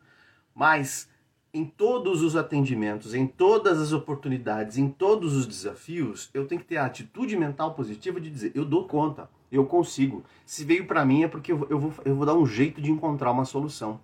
Mas 0.54 1.08
em 1.52 1.64
todos 1.64 2.22
os 2.22 2.36
atendimentos, 2.36 3.14
em 3.14 3.26
todas 3.26 3.80
as 3.80 3.92
oportunidades, 3.92 4.76
em 4.76 4.88
todos 4.88 5.34
os 5.34 5.46
desafios, 5.46 6.28
eu 6.34 6.46
tenho 6.46 6.60
que 6.60 6.66
ter 6.66 6.76
a 6.76 6.84
atitude 6.84 7.36
mental 7.36 7.74
positiva 7.74 8.20
de 8.20 8.30
dizer: 8.30 8.52
eu 8.54 8.64
dou 8.64 8.86
conta, 8.86 9.28
eu 9.50 9.64
consigo. 9.64 10.22
Se 10.44 10.64
veio 10.64 10.86
para 10.86 11.04
mim 11.04 11.24
é 11.24 11.28
porque 11.28 11.52
eu 11.52 11.56
vou, 11.56 11.92
eu 12.04 12.14
vou 12.14 12.26
dar 12.26 12.34
um 12.34 12.46
jeito 12.46 12.80
de 12.80 12.90
encontrar 12.90 13.32
uma 13.32 13.44
solução. 13.44 14.00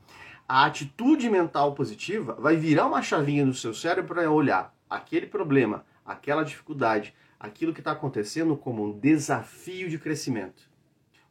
A 0.49 0.67
atitude 0.67 1.31
mental 1.31 1.75
positiva 1.75 2.35
vai 2.39 2.57
virar 2.57 2.87
uma 2.87 3.03
chavinha 3.03 3.45
no 3.45 3.55
seu 3.55 3.73
cérebro 3.73 4.15
para 4.15 4.31
olhar 4.31 4.75
aquele 4.89 5.27
problema, 5.27 5.85
aquela 6.05 6.43
dificuldade, 6.43 7.15
aquilo 7.41 7.73
que 7.73 7.81
está 7.81 7.93
acontecendo 7.93 8.57
como 8.57 8.85
um 8.85 8.99
desafio 8.99 9.89
de 9.89 9.99
crescimento, 9.99 10.71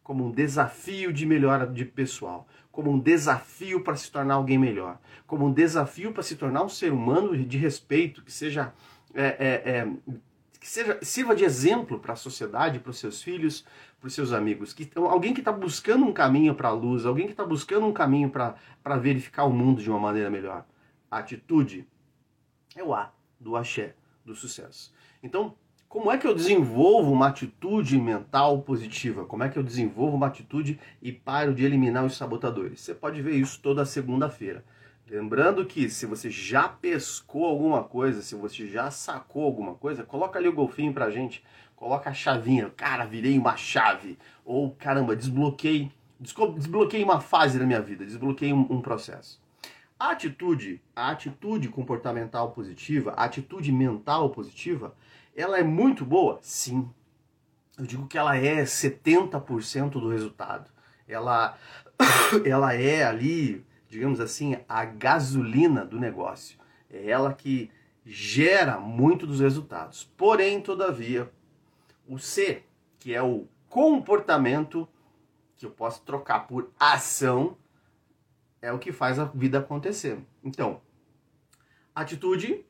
como 0.03 0.25
um 0.25 0.31
desafio 0.31 1.13
de 1.13 1.25
melhora 1.25 1.67
de 1.67 1.85
pessoal, 1.85 2.47
como 2.71 2.91
um 2.91 2.99
desafio 2.99 3.83
para 3.83 3.95
se 3.95 4.11
tornar 4.11 4.35
alguém 4.35 4.57
melhor, 4.57 4.99
como 5.27 5.45
um 5.45 5.53
desafio 5.53 6.11
para 6.11 6.23
se 6.23 6.35
tornar 6.35 6.63
um 6.63 6.69
ser 6.69 6.91
humano 6.91 7.37
de 7.37 7.57
respeito, 7.57 8.23
que 8.23 8.31
seja, 8.31 8.73
é, 9.13 9.25
é, 9.25 9.71
é, 9.71 9.87
que 10.61 10.69
seja 10.69 10.99
sirva 11.01 11.35
de 11.35 11.43
exemplo 11.43 11.99
para 11.99 12.13
a 12.13 12.15
sociedade, 12.15 12.79
para 12.79 12.91
os 12.91 12.99
seus 12.99 13.19
filhos, 13.19 13.65
para 13.99 14.07
os 14.07 14.13
seus 14.13 14.31
amigos. 14.31 14.73
Que, 14.73 14.87
alguém 14.95 15.33
que 15.33 15.41
está 15.41 15.51
buscando 15.51 16.05
um 16.05 16.13
caminho 16.13 16.53
para 16.53 16.69
a 16.69 16.71
luz, 16.71 17.03
alguém 17.03 17.25
que 17.25 17.33
está 17.33 17.43
buscando 17.43 17.87
um 17.87 17.91
caminho 17.91 18.29
para 18.29 18.97
verificar 18.97 19.45
o 19.45 19.51
mundo 19.51 19.81
de 19.81 19.89
uma 19.89 19.99
maneira 19.99 20.29
melhor. 20.29 20.63
A 21.09 21.17
atitude 21.17 21.87
é 22.75 22.83
o 22.83 22.93
A 22.93 23.11
do 23.39 23.57
axé, 23.57 23.95
do 24.23 24.35
sucesso. 24.35 24.93
Então, 25.23 25.55
como 25.89 26.11
é 26.11 26.17
que 26.17 26.27
eu 26.27 26.35
desenvolvo 26.35 27.11
uma 27.11 27.27
atitude 27.27 27.97
mental 27.97 28.61
positiva? 28.61 29.25
Como 29.25 29.43
é 29.43 29.49
que 29.49 29.57
eu 29.57 29.63
desenvolvo 29.63 30.15
uma 30.15 30.27
atitude 30.27 30.79
e 31.01 31.11
paro 31.11 31.55
de 31.55 31.65
eliminar 31.65 32.05
os 32.05 32.15
sabotadores? 32.15 32.81
Você 32.81 32.93
pode 32.93 33.19
ver 33.19 33.33
isso 33.33 33.59
toda 33.59 33.83
segunda-feira. 33.83 34.63
Lembrando 35.11 35.65
que 35.65 35.89
se 35.89 36.05
você 36.05 36.29
já 36.29 36.69
pescou 36.69 37.43
alguma 37.43 37.83
coisa, 37.83 38.21
se 38.21 38.33
você 38.33 38.65
já 38.65 38.89
sacou 38.89 39.43
alguma 39.43 39.75
coisa, 39.75 40.05
coloca 40.05 40.39
ali 40.39 40.47
o 40.47 40.53
golfinho 40.53 40.93
pra 40.93 41.09
gente, 41.09 41.43
coloca 41.75 42.09
a 42.09 42.13
chavinha, 42.13 42.69
cara, 42.69 43.03
virei 43.03 43.37
uma 43.37 43.57
chave, 43.57 44.17
ou 44.45 44.71
caramba, 44.71 45.13
desbloqueei, 45.13 45.91
desbloqueei 46.17 47.03
uma 47.03 47.19
fase 47.19 47.59
da 47.59 47.65
minha 47.65 47.81
vida, 47.81 48.05
desbloqueei 48.05 48.53
um, 48.53 48.65
um 48.69 48.79
processo. 48.79 49.37
A 49.99 50.11
atitude, 50.11 50.81
a 50.95 51.11
atitude 51.11 51.67
comportamental 51.67 52.51
positiva, 52.51 53.11
a 53.17 53.25
atitude 53.25 53.69
mental 53.69 54.29
positiva, 54.29 54.95
ela 55.35 55.59
é 55.59 55.63
muito 55.63 56.05
boa? 56.05 56.39
Sim. 56.41 56.89
Eu 57.77 57.85
digo 57.85 58.07
que 58.07 58.17
ela 58.17 58.37
é 58.37 58.63
70% 58.63 59.89
do 59.89 60.07
resultado. 60.07 60.71
Ela, 61.05 61.57
ela 62.45 62.73
é 62.73 63.03
ali, 63.03 63.65
digamos 63.91 64.21
assim, 64.21 64.57
a 64.69 64.85
gasolina 64.85 65.83
do 65.83 65.99
negócio. 65.99 66.57
É 66.89 67.09
ela 67.09 67.33
que 67.33 67.69
gera 68.05 68.79
muito 68.79 69.27
dos 69.27 69.41
resultados. 69.41 70.09
Porém, 70.15 70.61
todavia, 70.61 71.29
o 72.07 72.17
C, 72.17 72.63
que 72.97 73.13
é 73.13 73.21
o 73.21 73.49
comportamento, 73.67 74.87
que 75.57 75.65
eu 75.65 75.71
posso 75.71 76.03
trocar 76.03 76.47
por 76.47 76.71
ação, 76.79 77.57
é 78.61 78.71
o 78.71 78.79
que 78.79 78.93
faz 78.93 79.19
a 79.19 79.25
vida 79.25 79.59
acontecer. 79.59 80.17
Então, 80.41 80.79
atitude, 81.93 82.65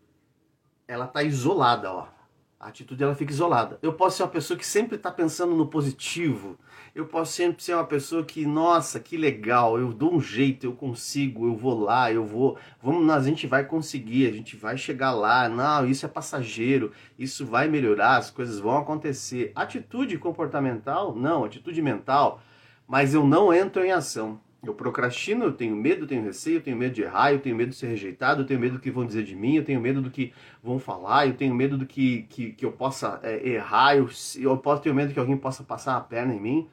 ela 0.87 1.05
tá 1.05 1.21
isolada, 1.21 1.93
ó 1.93 2.20
a 2.61 2.67
atitude 2.67 3.03
ela 3.03 3.15
fica 3.15 3.33
isolada. 3.33 3.79
Eu 3.81 3.93
posso 3.93 4.17
ser 4.17 4.23
uma 4.23 4.29
pessoa 4.29 4.57
que 4.57 4.65
sempre 4.65 4.95
está 4.95 5.09
pensando 5.09 5.55
no 5.55 5.65
positivo. 5.65 6.59
Eu 6.93 7.07
posso 7.07 7.33
sempre 7.33 7.63
ser 7.63 7.73
uma 7.73 7.85
pessoa 7.85 8.23
que, 8.23 8.45
nossa, 8.45 8.99
que 8.99 9.17
legal, 9.17 9.79
eu 9.79 9.91
dou 9.91 10.13
um 10.13 10.21
jeito, 10.21 10.67
eu 10.67 10.73
consigo, 10.73 11.47
eu 11.47 11.55
vou 11.55 11.79
lá, 11.79 12.11
eu 12.11 12.23
vou, 12.23 12.57
vamos, 12.79 13.09
a 13.09 13.19
gente 13.23 13.47
vai 13.47 13.65
conseguir, 13.65 14.27
a 14.27 14.31
gente 14.31 14.55
vai 14.55 14.77
chegar 14.77 15.11
lá. 15.11 15.49
Não, 15.49 15.87
isso 15.87 16.05
é 16.05 16.09
passageiro, 16.09 16.91
isso 17.17 17.47
vai 17.47 17.67
melhorar, 17.67 18.17
as 18.17 18.29
coisas 18.29 18.59
vão 18.59 18.77
acontecer. 18.77 19.51
Atitude 19.55 20.19
comportamental? 20.19 21.15
Não, 21.15 21.43
atitude 21.43 21.81
mental, 21.81 22.41
mas 22.87 23.15
eu 23.15 23.25
não 23.25 23.51
entro 23.51 23.83
em 23.83 23.91
ação. 23.91 24.39
Eu 24.63 24.75
procrastino, 24.75 25.45
eu 25.45 25.53
tenho 25.53 25.75
medo, 25.75 26.03
eu 26.03 26.07
tenho 26.07 26.23
receio, 26.23 26.57
eu 26.57 26.61
tenho 26.61 26.77
medo 26.77 26.93
de 26.93 27.01
errar, 27.01 27.33
eu 27.33 27.39
tenho 27.39 27.55
medo 27.55 27.69
de 27.69 27.75
ser 27.75 27.87
rejeitado, 27.87 28.43
eu 28.43 28.45
tenho 28.45 28.59
medo 28.59 28.73
do 28.73 28.79
que 28.79 28.91
vão 28.91 29.05
dizer 29.05 29.23
de 29.23 29.35
mim, 29.35 29.55
eu 29.55 29.65
tenho 29.65 29.81
medo 29.81 30.01
do 30.01 30.11
que 30.11 30.31
vão 30.61 30.77
falar, 30.77 31.25
eu 31.25 31.33
tenho 31.33 31.55
medo 31.55 31.77
do 31.79 31.85
que, 31.85 32.23
que, 32.29 32.51
que 32.53 32.63
eu 32.63 32.71
possa 32.71 33.19
é, 33.23 33.47
errar, 33.47 33.95
eu, 33.95 34.07
eu 34.37 34.55
posso 34.57 34.83
ter 34.83 34.93
medo 34.93 35.13
que 35.13 35.19
alguém 35.19 35.35
possa 35.35 35.63
passar 35.63 35.97
a 35.97 36.01
perna 36.01 36.35
em 36.35 36.39
mim. 36.39 36.69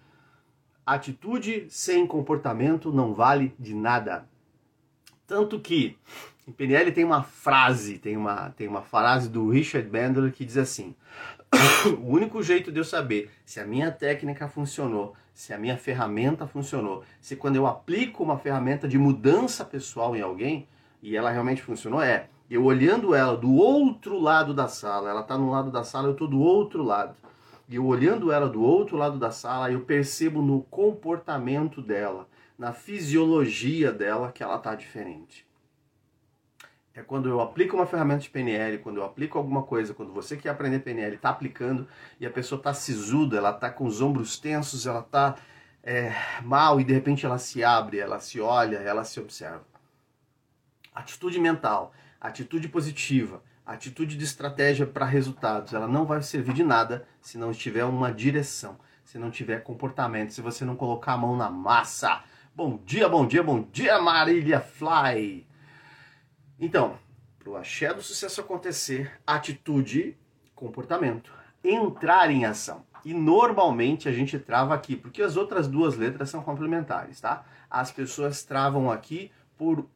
Atitude 0.85 1.67
sem 1.71 2.07
comportamento 2.07 2.93
não 2.93 3.15
vale 3.15 3.55
de 3.59 3.75
nada. 3.75 4.29
Tanto 5.27 5.59
que 5.59 5.97
em 6.47 6.53
PNL 6.53 6.93
tem 6.93 7.05
uma 7.05 7.23
frase, 7.23 7.99
tem 7.99 8.17
uma, 8.17 8.51
tem 8.51 8.67
uma 8.67 8.81
frase 8.81 9.29
do 9.29 9.51
Richard 9.51 9.87
Bandler 9.87 10.33
que 10.33 10.47
diz 10.47 10.57
assim: 10.57 10.95
o 12.03 12.07
único 12.07 12.43
jeito 12.43 12.71
de 12.71 12.79
eu 12.79 12.85
saber 12.85 13.31
se 13.45 13.61
a 13.61 13.67
minha 13.67 13.91
técnica 13.91 14.49
funcionou, 14.49 15.15
se 15.33 15.53
a 15.53 15.59
minha 15.59 15.77
ferramenta 15.77 16.47
funcionou, 16.47 17.05
se 17.21 17.37
quando 17.37 17.57
eu 17.57 17.67
aplico 17.67 18.23
uma 18.23 18.39
ferramenta 18.39 18.87
de 18.87 18.99
mudança 18.99 19.65
pessoal 19.65 20.15
em 20.15 20.21
alguém 20.21 20.69
e 21.03 21.17
ela 21.17 21.31
realmente 21.31 21.63
funcionou, 21.63 22.03
é 22.03 22.29
eu 22.51 22.65
olhando 22.65 23.15
ela 23.15 23.37
do 23.37 23.55
outro 23.55 24.19
lado 24.19 24.55
da 24.55 24.69
sala, 24.69 25.11
ela 25.11 25.21
está 25.21 25.37
no 25.37 25.51
lado 25.51 25.71
da 25.71 25.85
sala, 25.85 26.09
eu 26.09 26.13
estou 26.13 26.29
do 26.29 26.41
outro 26.41 26.83
lado. 26.83 27.15
E 27.69 27.77
eu 27.77 27.85
olhando 27.85 28.33
ela 28.33 28.49
do 28.49 28.63
outro 28.63 28.97
lado 28.97 29.19
da 29.19 29.31
sala, 29.31 29.71
eu 29.71 29.81
percebo 29.81 30.41
no 30.41 30.63
comportamento 30.63 31.83
dela, 31.83 32.27
na 32.59 32.73
fisiologia 32.73 33.93
dela 33.93 34.33
que 34.33 34.43
ela 34.43 34.57
está 34.57 34.75
diferente 34.75 35.48
é 36.99 37.03
quando 37.03 37.29
eu 37.29 37.41
aplico 37.41 37.77
uma 37.77 37.87
ferramenta 37.87 38.23
de 38.23 38.31
PNL, 38.31 38.79
quando 38.79 38.97
eu 38.97 39.05
aplico 39.05 39.39
alguma 39.39 39.63
coisa, 39.63 39.95
quando 39.95 40.13
você 40.13 40.37
quer 40.37 40.49
aprender 40.49 40.81
PNL, 40.81 41.15
está 41.15 41.31
aplicando 41.31 41.87
e 42.19 42.27
a 42.27 42.31
pessoa 42.31 42.59
está 42.59 42.75
sisuda, 42.75 43.37
ela 43.37 43.51
está 43.51 43.71
com 43.71 43.85
os 43.85 44.03
ombros 44.03 44.37
tensos, 44.37 44.85
ela 44.85 44.99
está 44.99 45.37
é, 45.81 46.13
mal 46.43 46.81
e 46.81 46.85
de 46.85 46.93
repente 46.93 47.25
ela 47.25 47.39
se 47.39 47.63
abre, 47.63 48.01
ela 48.01 48.19
se 48.19 48.41
olha, 48.41 48.79
ela 48.79 49.05
se 49.05 49.21
observa. 49.21 49.65
Atitude 50.93 51.39
mental, 51.39 51.93
atitude 52.21 52.69
positiva, 52.69 53.45
atitude 53.65 54.17
de 54.17 54.25
estratégia 54.25 54.85
para 54.85 55.07
resultados, 55.07 55.75
ela 55.75 55.87
não 55.87 56.05
vai 56.05 56.21
servir 56.21 56.53
de 56.53 56.65
nada 56.65 57.07
se 57.21 57.39
não 57.39 57.53
tiver 57.53 57.85
uma 57.85 58.13
direção, 58.13 58.77
se 59.05 59.19
não 59.19 59.31
tiver 59.31 59.63
comportamento, 59.63 60.33
se 60.33 60.43
você 60.43 60.65
não 60.65 60.75
colocar 60.75 61.13
a 61.13 61.19
mão 61.19 61.37
na 61.37 61.49
massa. 61.49 62.25
Bom 62.53 62.77
dia, 62.85 63.09
bom 63.09 63.25
dia, 63.25 63.43
bom 63.45 63.63
dia, 63.63 64.03
Marília 64.03 64.59
Fly! 64.59 65.48
Então, 66.61 66.99
para 67.39 67.51
o 67.51 67.57
axé 67.57 67.95
do 67.95 68.03
sucesso 68.03 68.41
acontecer, 68.41 69.13
atitude, 69.27 70.17
comportamento, 70.55 71.33
entrar 71.63 72.31
em 72.31 72.45
ação. 72.45 72.85
E 73.05 73.15
normalmente 73.15 74.09
a 74.09 74.13
gente 74.13 74.39
trava 74.39 74.75
aqui, 74.75 74.97
porque 74.97 75.23
as 75.23 75.37
outras 75.37 75.69
duas 75.69 75.97
letras 75.97 76.31
são 76.31 76.43
complementares, 76.43 77.21
tá? 77.21 77.47
As 77.71 77.93
pessoas 77.93 78.43
travam 78.43 78.91
aqui 78.91 79.31
por 79.57 79.89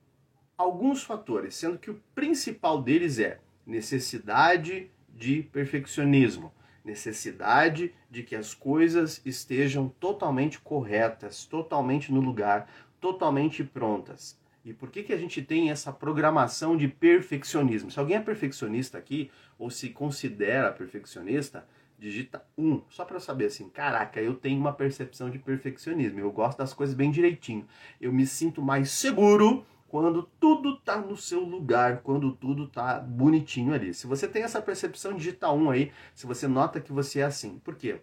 alguns 0.56 1.02
fatores, 1.02 1.56
sendo 1.56 1.78
que 1.78 1.90
o 1.90 2.00
principal 2.14 2.80
deles 2.80 3.18
é 3.18 3.40
necessidade 3.66 4.90
de 5.08 5.42
perfeccionismo, 5.42 6.52
necessidade 6.84 7.92
de 8.10 8.22
que 8.22 8.36
as 8.36 8.54
coisas 8.54 9.20
estejam 9.24 9.88
totalmente 9.88 10.60
corretas, 10.60 11.44
totalmente 11.44 12.12
no 12.12 12.20
lugar, 12.20 12.68
totalmente 13.00 13.64
prontas. 13.64 14.40
E 14.64 14.72
por 14.72 14.90
que, 14.90 15.02
que 15.02 15.12
a 15.12 15.16
gente 15.16 15.42
tem 15.42 15.70
essa 15.70 15.92
programação 15.92 16.76
de 16.76 16.86
perfeccionismo? 16.86 17.90
Se 17.90 17.98
alguém 17.98 18.16
é 18.16 18.20
perfeccionista 18.20 18.96
aqui, 18.96 19.30
ou 19.58 19.70
se 19.70 19.90
considera 19.90 20.70
perfeccionista, 20.70 21.66
digita 21.98 22.44
1, 22.56 22.72
um, 22.72 22.82
só 22.88 23.04
para 23.04 23.18
saber 23.18 23.46
assim, 23.46 23.68
caraca, 23.68 24.20
eu 24.20 24.34
tenho 24.34 24.60
uma 24.60 24.72
percepção 24.72 25.30
de 25.30 25.38
perfeccionismo, 25.38 26.18
eu 26.20 26.30
gosto 26.30 26.58
das 26.58 26.72
coisas 26.72 26.94
bem 26.94 27.10
direitinho. 27.10 27.66
Eu 28.00 28.12
me 28.12 28.26
sinto 28.26 28.62
mais 28.62 28.90
seguro 28.90 29.64
quando 29.88 30.22
tudo 30.40 30.78
tá 30.78 30.96
no 30.96 31.16
seu 31.16 31.40
lugar, 31.40 31.98
quando 31.98 32.32
tudo 32.32 32.66
tá 32.66 32.98
bonitinho 32.98 33.74
ali. 33.74 33.92
Se 33.92 34.06
você 34.06 34.26
tem 34.26 34.42
essa 34.42 34.62
percepção, 34.62 35.14
digita 35.14 35.50
1 35.50 35.62
um 35.62 35.70
aí, 35.70 35.92
se 36.14 36.26
você 36.26 36.48
nota 36.48 36.80
que 36.80 36.92
você 36.92 37.20
é 37.20 37.24
assim. 37.24 37.58
Por 37.58 37.74
quê? 37.74 38.00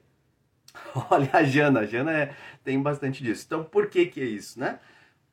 Olha 1.09 1.29
a 1.33 1.43
Jana, 1.43 1.79
a 1.81 1.85
Jana 1.85 2.11
é, 2.11 2.35
tem 2.63 2.81
bastante 2.81 3.23
disso. 3.23 3.43
Então, 3.47 3.63
por 3.63 3.87
que 3.87 4.05
que 4.05 4.21
é 4.21 4.25
isso, 4.25 4.59
né? 4.59 4.79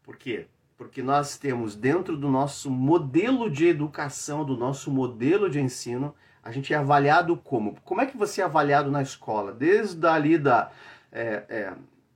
Por 0.02 0.16
quê? 0.16 0.46
Porque 0.76 1.02
nós 1.02 1.38
temos 1.38 1.74
dentro 1.74 2.16
do 2.16 2.30
nosso 2.30 2.70
modelo 2.70 3.50
de 3.50 3.66
educação, 3.66 4.44
do 4.44 4.56
nosso 4.56 4.90
modelo 4.90 5.48
de 5.48 5.60
ensino, 5.60 6.14
A 6.42 6.52
gente 6.52 6.72
é 6.72 6.76
avaliado 6.76 7.36
como? 7.36 7.74
Como 7.84 8.00
é 8.00 8.06
que 8.06 8.16
você 8.16 8.40
é 8.40 8.44
avaliado 8.44 8.88
na 8.88 9.02
escola? 9.02 9.52
Desde 9.52 10.06
ali 10.06 10.38
da 10.38 10.70
é, 11.10 11.42
é, 11.48 11.72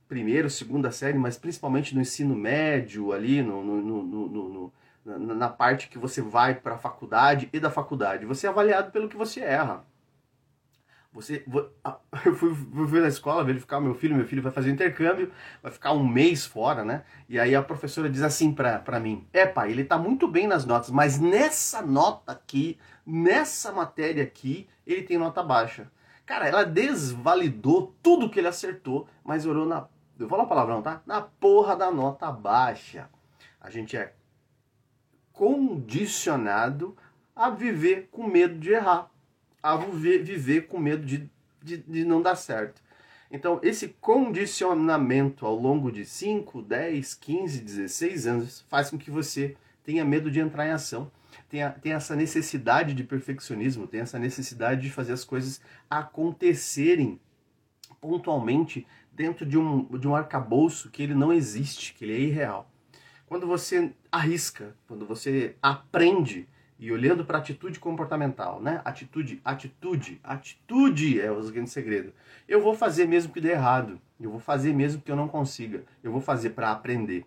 primeira, 0.07 0.49
segunda 0.49 0.89
série, 0.89 1.17
mas 1.17 1.37
principalmente 1.37 1.93
no 1.93 1.99
ensino 1.99 2.33
médio, 2.33 3.11
ali 3.11 3.41
no, 3.41 3.61
no, 3.61 4.03
no, 4.03 4.29
no 4.29 4.73
na 5.05 5.49
parte 5.49 5.89
que 5.89 5.97
você 5.97 6.21
vai 6.21 6.55
para 6.55 6.75
a 6.75 6.77
faculdade 6.77 7.49
e 7.51 7.59
da 7.59 7.69
faculdade. 7.69 8.25
Você 8.25 8.47
é 8.47 8.49
avaliado 8.49 8.91
pelo 8.91 9.09
que 9.09 9.17
você 9.17 9.41
erra. 9.41 9.83
Você, 11.13 11.43
eu 12.25 12.35
fui, 12.35 12.55
fui 12.55 13.01
na 13.01 13.09
escola 13.09 13.43
verificar 13.43 13.81
meu 13.81 13.93
filho, 13.93 14.15
meu 14.15 14.25
filho 14.25 14.41
vai 14.41 14.51
fazer 14.51 14.71
intercâmbio, 14.71 15.29
vai 15.61 15.71
ficar 15.71 15.91
um 15.91 16.07
mês 16.07 16.45
fora, 16.45 16.85
né? 16.85 17.03
E 17.27 17.37
aí 17.37 17.53
a 17.53 17.61
professora 17.61 18.09
diz 18.09 18.21
assim 18.21 18.53
pra 18.53 18.99
mim: 18.99 19.27
É, 19.33 19.45
pai, 19.45 19.71
ele 19.71 19.83
tá 19.83 19.97
muito 19.97 20.27
bem 20.27 20.47
nas 20.47 20.65
notas, 20.65 20.89
mas 20.89 21.19
nessa 21.19 21.81
nota 21.81 22.31
aqui, 22.31 22.79
nessa 23.05 23.73
matéria 23.73 24.23
aqui, 24.23 24.69
ele 24.87 25.03
tem 25.03 25.17
nota 25.17 25.43
baixa. 25.43 25.91
Cara, 26.25 26.47
ela 26.47 26.63
desvalidou 26.63 27.93
tudo 28.01 28.29
que 28.29 28.39
ele 28.39 28.47
acertou, 28.47 29.05
mas 29.21 29.45
olhou 29.45 29.65
na. 29.65 29.87
Eu 30.17 30.27
vou 30.27 30.29
falar 30.29 30.45
palavrão, 30.45 30.81
tá? 30.81 31.01
Na 31.05 31.21
porra 31.21 31.75
da 31.75 31.91
nota 31.91 32.31
baixa. 32.31 33.09
A 33.59 33.69
gente 33.69 33.97
é 33.97 34.13
condicionado 35.33 36.95
a 37.35 37.49
viver 37.49 38.07
com 38.11 38.27
medo 38.27 38.57
de 38.57 38.71
errar 38.71 39.11
a 39.61 39.75
viver, 39.75 40.67
com 40.67 40.79
medo 40.79 41.05
de, 41.05 41.29
de, 41.61 41.77
de 41.77 42.05
não 42.05 42.21
dar 42.21 42.35
certo. 42.35 42.81
Então, 43.31 43.59
esse 43.63 43.89
condicionamento 44.01 45.45
ao 45.45 45.55
longo 45.55 45.91
de 45.91 46.05
5, 46.05 46.61
10, 46.61 47.13
15, 47.13 47.61
16 47.61 48.27
anos 48.27 48.65
faz 48.69 48.89
com 48.89 48.97
que 48.97 49.09
você 49.09 49.55
tenha 49.83 50.03
medo 50.03 50.29
de 50.29 50.39
entrar 50.39 50.67
em 50.67 50.71
ação, 50.71 51.09
tenha, 51.49 51.69
tenha 51.69 51.95
essa 51.95 52.15
necessidade 52.15 52.93
de 52.93 53.03
perfeccionismo, 53.03 53.87
tenha 53.87 54.03
essa 54.03 54.19
necessidade 54.19 54.81
de 54.81 54.89
fazer 54.89 55.13
as 55.13 55.23
coisas 55.23 55.61
acontecerem 55.89 57.19
pontualmente 58.01 58.85
dentro 59.11 59.45
de 59.45 59.57
um, 59.57 59.85
de 59.97 60.07
um 60.07 60.15
arcabouço 60.15 60.89
que 60.89 61.01
ele 61.01 61.13
não 61.13 61.31
existe, 61.31 61.93
que 61.93 62.03
ele 62.03 62.13
é 62.13 62.19
irreal. 62.19 62.69
Quando 63.27 63.47
você 63.47 63.93
arrisca, 64.11 64.75
quando 64.87 65.05
você 65.05 65.55
aprende 65.61 66.49
e 66.81 66.91
olhando 66.91 67.23
para 67.23 67.37
atitude 67.37 67.79
comportamental, 67.79 68.59
né? 68.59 68.81
Atitude, 68.83 69.39
atitude, 69.45 70.19
atitude 70.23 71.21
é 71.21 71.31
o 71.31 71.39
grande 71.51 71.69
segredo. 71.69 72.11
Eu 72.47 72.59
vou 72.59 72.73
fazer 72.73 73.07
mesmo 73.07 73.31
que 73.31 73.39
dê 73.39 73.51
errado. 73.51 74.01
Eu 74.19 74.31
vou 74.31 74.39
fazer 74.39 74.73
mesmo 74.73 74.99
que 74.99 75.11
eu 75.11 75.15
não 75.15 75.27
consiga. 75.27 75.83
Eu 76.01 76.11
vou 76.11 76.19
fazer 76.19 76.49
para 76.49 76.71
aprender. 76.71 77.23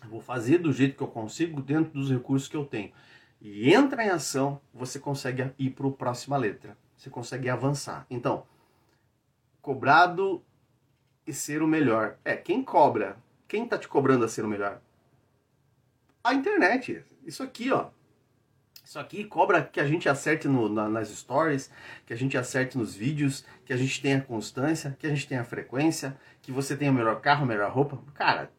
Eu 0.00 0.08
vou 0.08 0.20
fazer 0.20 0.58
do 0.58 0.72
jeito 0.72 0.96
que 0.96 1.02
eu 1.02 1.08
consigo 1.08 1.60
dentro 1.60 1.92
dos 1.92 2.08
recursos 2.08 2.48
que 2.48 2.56
eu 2.56 2.64
tenho. 2.64 2.92
E 3.40 3.74
entra 3.74 4.04
em 4.04 4.10
ação, 4.10 4.60
você 4.72 5.00
consegue 5.00 5.52
ir 5.58 5.70
para 5.70 5.88
a 5.88 5.90
próxima 5.90 6.36
letra. 6.36 6.78
Você 6.96 7.10
consegue 7.10 7.50
avançar. 7.50 8.06
Então, 8.08 8.46
cobrado 9.60 10.40
e 11.26 11.32
ser 11.32 11.64
o 11.64 11.66
melhor. 11.66 12.16
É, 12.24 12.36
quem 12.36 12.62
cobra? 12.62 13.16
Quem 13.48 13.64
está 13.64 13.76
te 13.76 13.88
cobrando 13.88 14.24
a 14.24 14.28
ser 14.28 14.44
o 14.44 14.48
melhor? 14.48 14.80
A 16.22 16.32
internet. 16.32 17.04
Isso 17.26 17.42
aqui, 17.42 17.72
ó. 17.72 17.90
Isso 18.92 18.98
aqui 18.98 19.24
cobra 19.24 19.62
que 19.62 19.80
a 19.80 19.86
gente 19.86 20.06
acerte 20.06 20.46
no, 20.46 20.68
na, 20.68 20.86
nas 20.86 21.08
stories, 21.08 21.70
que 22.04 22.12
a 22.12 22.16
gente 22.16 22.36
acerte 22.36 22.76
nos 22.76 22.94
vídeos, 22.94 23.42
que 23.64 23.72
a 23.72 23.76
gente 23.78 24.02
tenha 24.02 24.20
constância, 24.20 24.94
que 24.98 25.06
a 25.06 25.08
gente 25.08 25.26
tenha 25.26 25.42
frequência, 25.44 26.14
que 26.42 26.52
você 26.52 26.76
tenha 26.76 26.90
o 26.90 26.94
melhor 26.94 27.18
carro, 27.22 27.44
a 27.44 27.46
melhor 27.46 27.72
roupa. 27.72 27.98
Cara, 28.12 28.50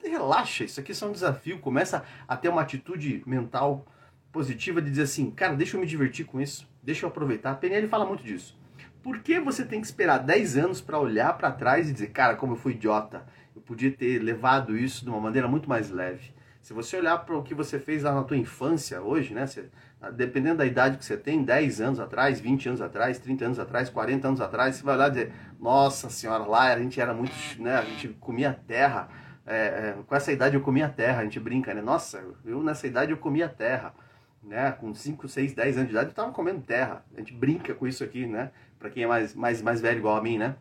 relaxa, 0.00 0.62
isso 0.62 0.78
aqui 0.78 0.92
é 0.92 1.04
um 1.04 1.10
desafio. 1.10 1.58
Começa 1.58 2.04
a 2.28 2.36
ter 2.36 2.48
uma 2.48 2.62
atitude 2.62 3.24
mental 3.26 3.84
positiva 4.30 4.80
de 4.80 4.88
dizer 4.88 5.02
assim, 5.02 5.32
cara, 5.32 5.56
deixa 5.56 5.76
eu 5.76 5.80
me 5.80 5.86
divertir 5.88 6.26
com 6.26 6.40
isso, 6.40 6.70
deixa 6.80 7.04
eu 7.04 7.08
aproveitar. 7.08 7.50
A 7.50 7.56
PNL 7.56 7.88
fala 7.88 8.06
muito 8.06 8.22
disso. 8.22 8.56
Por 9.02 9.18
que 9.18 9.40
você 9.40 9.64
tem 9.64 9.80
que 9.80 9.86
esperar 9.88 10.18
10 10.18 10.58
anos 10.58 10.80
para 10.80 10.96
olhar 10.96 11.36
para 11.36 11.50
trás 11.50 11.90
e 11.90 11.92
dizer, 11.92 12.10
cara, 12.10 12.36
como 12.36 12.52
eu 12.52 12.56
fui 12.56 12.74
idiota, 12.74 13.26
eu 13.56 13.60
podia 13.60 13.90
ter 13.90 14.20
levado 14.20 14.78
isso 14.78 15.02
de 15.02 15.10
uma 15.10 15.18
maneira 15.18 15.48
muito 15.48 15.68
mais 15.68 15.90
leve? 15.90 16.38
Se 16.60 16.74
você 16.74 16.98
olhar 16.98 17.16
para 17.18 17.36
o 17.36 17.42
que 17.42 17.54
você 17.54 17.78
fez 17.78 18.02
lá 18.02 18.14
na 18.14 18.22
tua 18.22 18.36
infância 18.36 19.00
hoje, 19.00 19.32
né? 19.32 19.46
Você, 19.46 19.70
dependendo 20.14 20.58
da 20.58 20.66
idade 20.66 20.98
que 20.98 21.04
você 21.04 21.16
tem, 21.16 21.42
10 21.42 21.80
anos 21.80 22.00
atrás, 22.00 22.38
20 22.38 22.68
anos 22.68 22.80
atrás, 22.82 23.18
30 23.18 23.44
anos 23.46 23.58
atrás, 23.58 23.88
40 23.88 24.28
anos 24.28 24.40
atrás, 24.40 24.76
você 24.76 24.82
vai 24.82 24.94
olhar 24.94 25.08
e 25.08 25.10
dizer, 25.10 25.32
nossa 25.58 26.10
senhora, 26.10 26.44
lá 26.44 26.72
a 26.72 26.78
gente 26.78 27.00
era 27.00 27.14
muito, 27.14 27.32
né? 27.58 27.76
A 27.76 27.84
gente 27.84 28.08
comia 28.20 28.52
terra. 28.66 29.08
É, 29.46 29.56
é, 29.56 29.96
com 30.06 30.14
essa 30.14 30.30
idade 30.30 30.54
eu 30.54 30.60
comia 30.60 30.88
terra, 30.88 31.22
a 31.22 31.24
gente 31.24 31.40
brinca, 31.40 31.72
né? 31.72 31.80
Nossa, 31.80 32.22
eu 32.44 32.62
nessa 32.62 32.86
idade 32.86 33.10
eu 33.10 33.16
comia 33.16 33.48
terra. 33.48 33.94
Né? 34.42 34.72
Com 34.72 34.94
5, 34.94 35.28
6, 35.28 35.52
10 35.52 35.76
anos 35.76 35.88
de 35.88 35.94
idade 35.94 36.08
eu 36.08 36.12
estava 36.12 36.32
comendo 36.32 36.60
terra. 36.60 37.04
A 37.14 37.18
gente 37.18 37.32
brinca 37.32 37.74
com 37.74 37.86
isso 37.86 38.04
aqui, 38.04 38.26
né? 38.26 38.50
Para 38.78 38.90
quem 38.90 39.04
é 39.04 39.06
mais, 39.06 39.34
mais, 39.34 39.62
mais 39.62 39.80
velho 39.80 39.98
igual 39.98 40.16
a 40.16 40.22
mim, 40.22 40.38
né? 40.38 40.56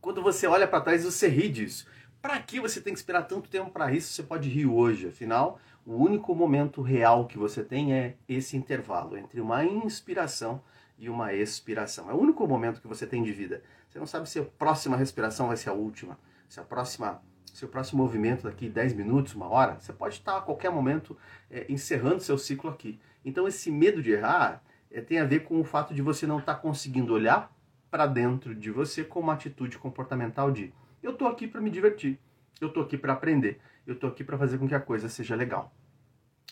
Quando 0.00 0.22
você 0.22 0.46
olha 0.46 0.66
para 0.68 0.80
trás, 0.80 1.04
você 1.04 1.28
ri 1.28 1.48
disso. 1.48 1.86
Para 2.24 2.40
que 2.40 2.58
você 2.58 2.80
tem 2.80 2.94
que 2.94 2.98
esperar 2.98 3.24
tanto 3.24 3.50
tempo 3.50 3.70
para 3.70 3.92
isso? 3.92 4.10
Você 4.10 4.22
pode 4.22 4.48
rir 4.48 4.64
hoje, 4.64 5.08
afinal, 5.08 5.60
o 5.84 5.94
único 5.94 6.34
momento 6.34 6.80
real 6.80 7.26
que 7.26 7.36
você 7.36 7.62
tem 7.62 7.92
é 7.92 8.16
esse 8.26 8.56
intervalo 8.56 9.18
entre 9.18 9.42
uma 9.42 9.62
inspiração 9.62 10.62
e 10.98 11.10
uma 11.10 11.34
expiração. 11.34 12.10
É 12.10 12.14
o 12.14 12.16
único 12.16 12.48
momento 12.48 12.80
que 12.80 12.88
você 12.88 13.06
tem 13.06 13.22
de 13.22 13.30
vida. 13.30 13.62
Você 13.90 13.98
não 13.98 14.06
sabe 14.06 14.26
se 14.26 14.38
a 14.38 14.42
próxima 14.42 14.96
respiração 14.96 15.48
vai 15.48 15.58
ser 15.58 15.68
a 15.68 15.74
última, 15.74 16.18
se 16.48 16.58
a 16.58 16.62
próxima, 16.62 17.20
se 17.52 17.62
o 17.62 17.68
próximo 17.68 18.02
movimento 18.02 18.44
daqui 18.44 18.70
10 18.70 18.94
minutos, 18.94 19.34
uma 19.34 19.50
hora, 19.50 19.78
você 19.78 19.92
pode 19.92 20.14
estar 20.14 20.38
a 20.38 20.40
qualquer 20.40 20.70
momento 20.70 21.14
é, 21.50 21.66
encerrando 21.68 22.22
seu 22.22 22.38
ciclo 22.38 22.70
aqui. 22.70 22.98
Então 23.22 23.46
esse 23.46 23.70
medo 23.70 24.02
de 24.02 24.12
errar 24.12 24.62
é, 24.90 25.02
tem 25.02 25.18
a 25.18 25.26
ver 25.26 25.40
com 25.40 25.60
o 25.60 25.64
fato 25.64 25.92
de 25.92 26.00
você 26.00 26.26
não 26.26 26.38
estar 26.38 26.54
conseguindo 26.54 27.12
olhar 27.12 27.54
para 27.90 28.06
dentro 28.06 28.54
de 28.54 28.70
você 28.70 29.04
com 29.04 29.20
uma 29.20 29.34
atitude 29.34 29.76
comportamental 29.76 30.50
de 30.50 30.72
eu 31.04 31.12
tô 31.12 31.26
aqui 31.26 31.46
para 31.46 31.60
me 31.60 31.70
divertir. 31.70 32.18
Eu 32.60 32.72
tô 32.72 32.80
aqui 32.80 32.96
para 32.96 33.12
aprender. 33.12 33.60
Eu 33.86 33.94
tô 33.94 34.06
aqui 34.06 34.24
para 34.24 34.38
fazer 34.38 34.58
com 34.58 34.66
que 34.66 34.74
a 34.74 34.80
coisa 34.80 35.08
seja 35.08 35.36
legal. 35.36 35.72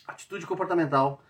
Atitude 0.07 0.45
comportamental, 0.45 1.23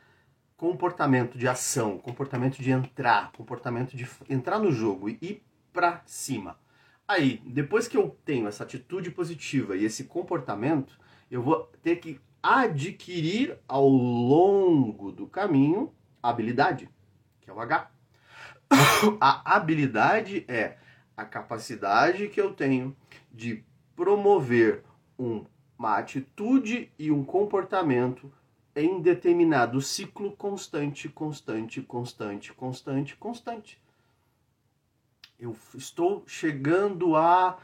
comportamento 0.57 1.37
de 1.37 1.47
ação, 1.47 1.97
comportamento 1.97 2.61
de 2.61 2.69
entrar, 2.69 3.31
comportamento 3.31 3.95
de 3.95 4.07
entrar 4.29 4.59
no 4.59 4.71
jogo 4.71 5.09
e 5.09 5.17
ir 5.21 5.43
para 5.71 6.01
cima. 6.05 6.59
Aí, 7.07 7.41
depois 7.45 7.87
que 7.87 7.97
eu 7.97 8.17
tenho 8.25 8.47
essa 8.47 8.63
atitude 8.63 9.09
positiva 9.11 9.75
e 9.77 9.85
esse 9.85 10.05
comportamento, 10.05 10.99
eu 11.31 11.41
vou 11.41 11.71
ter 11.81 11.97
que 11.97 12.19
adquirir 12.41 13.57
ao 13.67 13.87
longo 13.87 15.11
do 15.11 15.27
caminho 15.27 15.93
a 16.21 16.29
habilidade, 16.29 16.89
que 17.41 17.49
é 17.49 17.53
o 17.53 17.59
H. 17.59 17.89
A 19.19 19.55
habilidade 19.55 20.45
é 20.47 20.77
a 21.15 21.23
capacidade 21.23 22.27
que 22.29 22.41
eu 22.41 22.53
tenho 22.53 22.95
de 23.33 23.63
promover 23.95 24.83
um, 25.17 25.45
uma 25.77 25.97
atitude 25.97 26.91
e 26.97 27.11
um 27.11 27.23
comportamento 27.23 28.31
em 28.75 29.01
determinado 29.01 29.81
ciclo 29.81 30.31
constante, 30.31 31.09
constante, 31.09 31.81
constante, 31.81 32.53
constante, 32.53 33.15
constante. 33.15 33.81
Eu 35.39 35.55
estou 35.75 36.23
chegando 36.25 37.15
a 37.15 37.57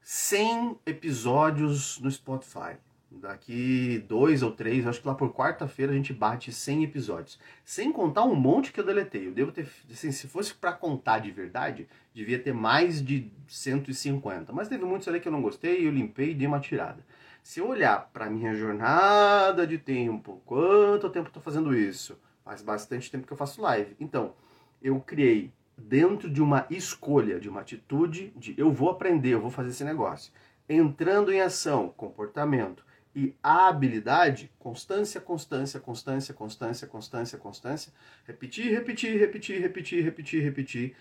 100 0.00 0.78
episódios 0.84 1.98
no 2.00 2.10
Spotify. 2.10 2.76
Daqui 3.20 4.04
dois 4.08 4.42
ou 4.42 4.50
três, 4.50 4.86
acho 4.86 5.00
que 5.00 5.06
lá 5.06 5.14
por 5.14 5.32
quarta-feira 5.32 5.92
a 5.92 5.94
gente 5.94 6.12
bate 6.12 6.52
100 6.52 6.84
episódios. 6.84 7.38
Sem 7.64 7.92
contar 7.92 8.24
um 8.24 8.34
monte 8.34 8.72
que 8.72 8.80
eu 8.80 8.84
deletei. 8.84 9.26
Eu 9.28 9.32
devo 9.32 9.52
ter, 9.52 9.68
assim, 9.90 10.10
se 10.10 10.26
fosse 10.26 10.54
para 10.54 10.72
contar 10.72 11.18
de 11.18 11.30
verdade, 11.30 11.86
devia 12.14 12.38
ter 12.38 12.52
mais 12.52 13.04
de 13.04 13.30
150. 13.46 14.52
Mas 14.52 14.68
teve 14.68 14.84
muitos 14.84 15.06
ali 15.08 15.20
que 15.20 15.28
eu 15.28 15.32
não 15.32 15.42
gostei, 15.42 15.86
eu 15.86 15.90
limpei 15.90 16.30
e 16.30 16.34
dei 16.34 16.46
uma 16.46 16.58
tirada. 16.58 17.04
Se 17.42 17.60
eu 17.60 17.68
olhar 17.68 18.10
para 18.12 18.30
minha 18.30 18.54
jornada 18.54 19.66
de 19.66 19.76
tempo, 19.76 20.40
quanto 20.46 21.10
tempo 21.10 21.28
estou 21.28 21.42
fazendo 21.42 21.76
isso? 21.76 22.18
Faz 22.44 22.62
bastante 22.62 23.10
tempo 23.10 23.26
que 23.26 23.32
eu 23.32 23.36
faço 23.36 23.60
live. 23.60 23.94
Então, 24.00 24.34
eu 24.80 24.98
criei 25.00 25.52
dentro 25.76 26.30
de 26.30 26.42
uma 26.42 26.66
escolha, 26.70 27.40
de 27.40 27.48
uma 27.48 27.60
atitude 27.60 28.32
de 28.36 28.54
eu 28.56 28.70
vou 28.72 28.90
aprender, 28.90 29.30
eu 29.30 29.40
vou 29.40 29.50
fazer 29.50 29.70
esse 29.70 29.84
negócio. 29.84 30.32
Entrando 30.68 31.32
em 31.32 31.40
ação, 31.40 31.92
comportamento, 31.96 32.84
e 33.14 33.34
habilidade, 33.42 34.50
constância, 34.58 35.20
constância, 35.20 35.78
constância, 35.78 36.32
constância, 36.32 36.86
constância, 36.86 37.38
constância, 37.38 37.92
repetir, 38.26 38.72
repetir, 38.72 39.18
repetir, 39.18 39.60
repetir, 39.60 40.02
repetir, 40.02 40.42
repetir. 40.42 40.96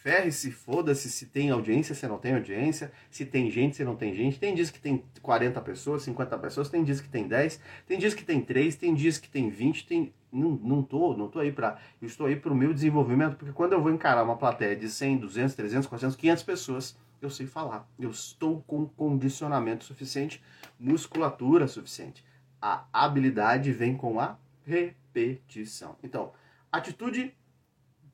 Ferre-se, 0.00 0.52
foda-se 0.52 1.10
se 1.10 1.26
tem 1.26 1.50
audiência, 1.50 1.92
se 1.94 2.06
não 2.06 2.18
tem 2.18 2.34
audiência, 2.34 2.92
se 3.10 3.26
tem 3.26 3.50
gente, 3.50 3.76
se 3.76 3.84
não 3.84 3.96
tem 3.96 4.14
gente. 4.14 4.38
Tem 4.38 4.54
dias 4.54 4.70
que 4.70 4.78
tem 4.78 5.04
40 5.20 5.60
pessoas, 5.60 6.04
50 6.04 6.38
pessoas, 6.38 6.68
tem 6.68 6.84
dias 6.84 7.00
que 7.00 7.08
tem 7.08 7.26
10, 7.26 7.60
tem 7.86 7.98
dias 7.98 8.14
que 8.14 8.24
tem 8.24 8.40
3, 8.40 8.76
tem 8.76 8.94
dias 8.94 9.18
que 9.18 9.28
tem 9.28 9.50
20, 9.50 9.86
tem 9.86 10.14
não, 10.32 10.50
não 10.50 10.82
tô, 10.82 11.16
não 11.16 11.28
tô 11.28 11.40
aí 11.40 11.50
para, 11.50 11.78
eu 12.00 12.06
estou 12.06 12.26
aí 12.26 12.36
para 12.36 12.52
o 12.52 12.56
meu 12.56 12.72
desenvolvimento, 12.72 13.36
porque 13.36 13.52
quando 13.52 13.72
eu 13.72 13.82
vou 13.82 13.90
encarar 13.90 14.22
uma 14.22 14.36
plateia 14.36 14.76
de 14.76 14.88
100, 14.88 15.18
200, 15.18 15.54
300, 15.54 15.86
400, 15.88 16.16
500 16.16 16.42
pessoas, 16.42 16.96
eu 17.20 17.30
sei 17.30 17.46
falar. 17.46 17.88
Eu 17.98 18.10
estou 18.10 18.62
com 18.62 18.86
condicionamento 18.86 19.84
suficiente, 19.84 20.42
musculatura 20.78 21.66
suficiente. 21.66 22.24
A 22.60 22.84
habilidade 22.92 23.72
vem 23.72 23.96
com 23.96 24.18
a 24.20 24.36
repetição. 24.64 25.96
Então, 26.02 26.32
Atitude 26.70 27.34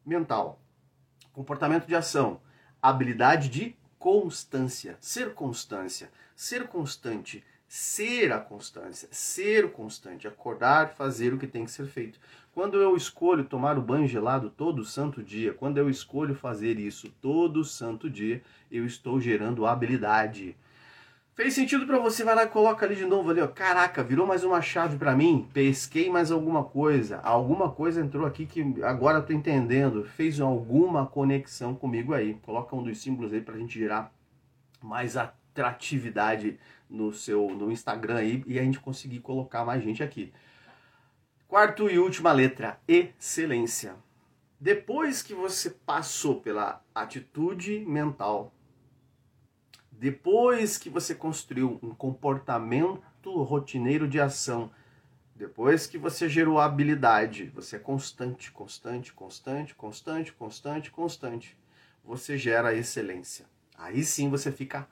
mental, 0.07 0.61
comportamento 1.33 1.87
de 1.89 1.95
ação, 1.97 2.41
habilidade 2.81 3.49
de 3.49 3.77
constância, 3.99 4.97
ser 5.01 5.35
constância, 5.35 6.09
ser 6.37 6.69
constante, 6.69 7.43
ser 7.67 8.33
a 8.33 8.39
constância, 8.39 9.09
ser 9.11 9.73
constante, 9.73 10.29
acordar, 10.29 10.95
fazer 10.95 11.35
o 11.35 11.39
que 11.39 11.49
tem 11.49 11.65
que 11.65 11.73
ser 11.73 11.87
feito. 11.87 12.21
Quando 12.55 12.81
eu 12.81 12.97
escolho 12.97 13.45
tomar 13.45 13.77
o 13.77 13.83
banho 13.83 14.07
gelado 14.07 14.49
todo 14.49 14.85
santo 14.85 15.21
dia, 15.25 15.53
quando 15.53 15.79
eu 15.79 15.91
escolho 15.91 16.37
fazer 16.37 16.79
isso 16.79 17.13
todo 17.21 17.65
santo 17.65 18.09
dia, 18.09 18.41
eu 18.71 18.87
estou 18.87 19.21
gerando 19.21 19.67
habilidade. 19.67 20.57
Fez 21.35 21.53
sentido 21.53 21.85
para 21.85 21.99
você? 21.99 22.23
Vai 22.23 22.37
lá 22.37 22.45
e 22.45 22.49
coloca 22.49 22.87
ali 22.87 22.95
de 22.95 23.05
novo 23.05 23.29
ali, 23.29 23.41
ó. 23.41 23.49
Caraca, 23.49 24.05
virou 24.05 24.25
mais 24.25 24.45
uma 24.45 24.63
chave 24.63 24.97
para 24.97 25.17
mim. 25.17 25.49
Pesquei 25.53 26.09
mais 26.09 26.31
alguma 26.31 26.63
coisa. 26.63 27.19
Alguma 27.25 27.73
coisa 27.73 28.01
entrou 28.01 28.25
aqui 28.25 28.47
que 28.47 28.63
agora 28.85 29.19
eu 29.19 29.27
tô 29.27 29.33
entendendo. 29.33 30.05
Fez 30.05 30.41
alguma 30.41 31.05
conexão 31.05 31.75
comigo 31.75 32.15
aí. 32.15 32.35
Coloca 32.35 32.77
um 32.77 32.85
dos 32.85 33.03
símbolos 33.03 33.33
aí 33.33 33.41
pra 33.41 33.59
gente 33.59 33.77
gerar 33.77 34.15
mais 34.81 35.17
atratividade 35.17 36.57
no 36.89 37.13
seu 37.13 37.49
no 37.51 37.73
Instagram 37.73 38.19
aí 38.19 38.45
e 38.47 38.61
a 38.61 38.63
gente 38.63 38.79
conseguir 38.79 39.19
colocar 39.19 39.65
mais 39.65 39.83
gente 39.83 40.05
aqui. 40.05 40.33
Quarto 41.55 41.89
e 41.89 42.01
última 42.01 42.33
letra, 42.33 42.81
excelência. 42.89 43.95
Depois 44.59 45.23
que 45.23 45.33
você 45.33 45.71
passou 45.71 46.41
pela 46.41 46.83
atitude 46.93 47.79
mental, 47.87 48.53
depois 49.93 50.77
que 50.77 50.91
você 50.91 51.15
construiu 51.15 51.79
um 51.81 51.95
comportamento 51.95 53.01
rotineiro 53.45 54.09
de 54.09 54.21
ação, 54.21 54.69
depois 55.37 55.87
que 55.87 55.97
você 55.97 56.29
gerou 56.29 56.59
habilidade, 56.59 57.53
você 57.55 57.77
é 57.77 57.79
constante, 57.79 58.51
constante, 58.51 59.13
constante, 59.13 59.77
constante, 59.77 60.33
constante, 60.33 60.91
constante, 60.91 61.57
você 62.05 62.37
gera 62.37 62.75
excelência. 62.75 63.47
Aí 63.79 64.03
sim 64.03 64.29
você 64.29 64.51
fica 64.51 64.89